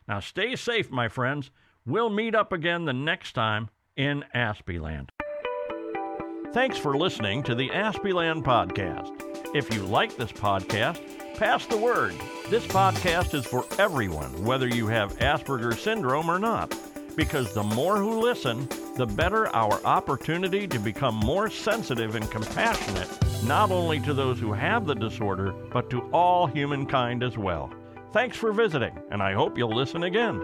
Now, 0.06 0.19
stay 0.19 0.58
safe, 0.58 0.91
my 0.91 1.08
friends. 1.08 1.50
We'll 1.86 2.10
meet 2.10 2.36
up 2.36 2.52
again 2.52 2.84
the 2.84 2.91
next 2.91 3.32
time 3.34 3.69
in 3.95 4.26
Aspieland. 4.34 5.13
Thanks 6.52 6.78
for 6.78 6.98
listening 6.98 7.41
to 7.43 7.56
the 7.56 7.72
Aspieland 7.72 8.43
podcast. 8.43 9.56
If 9.56 9.74
you 9.74 9.84
like 9.84 10.17
this 10.17 10.34
podcast, 10.34 11.00
pass 11.36 11.65
the 11.65 11.78
word. 11.78 12.15
This 12.50 12.67
podcast 12.67 13.34
is 13.34 13.45
for 13.45 13.65
everyone, 13.80 14.43
whether 14.43 14.67
you 14.67 14.88
have 14.88 15.17
Asperger's 15.19 15.82
syndrome 15.82 16.30
or 16.30 16.39
not, 16.39 16.76
because 17.15 17.54
the 17.54 17.63
more 17.63 17.98
who 17.98 18.19
listen, 18.19 18.67
the 18.98 19.06
better 19.06 19.48
our 19.56 19.80
opportunity 19.86 20.67
to 20.67 20.80
become 20.80 21.15
more 21.15 21.50
sensitive 21.50 22.15
and 22.15 22.30
compassionate, 22.30 23.08
not 23.43 23.71
only 23.71 23.99
to 24.02 24.13
those 24.13 24.39
who 24.39 24.54
have 24.54 24.86
the 24.86 24.95
disorder, 24.95 25.52
but 25.71 25.89
to 25.89 26.02
all 26.12 26.47
humankind 26.47 27.23
as 27.23 27.38
well. 27.38 27.71
Thanks 28.12 28.38
for 28.38 28.52
visiting, 28.52 28.97
and 29.12 29.21
I 29.21 29.34
hope 29.34 29.58
you'll 29.58 29.75
listen 29.75 30.04
again. 30.04 30.43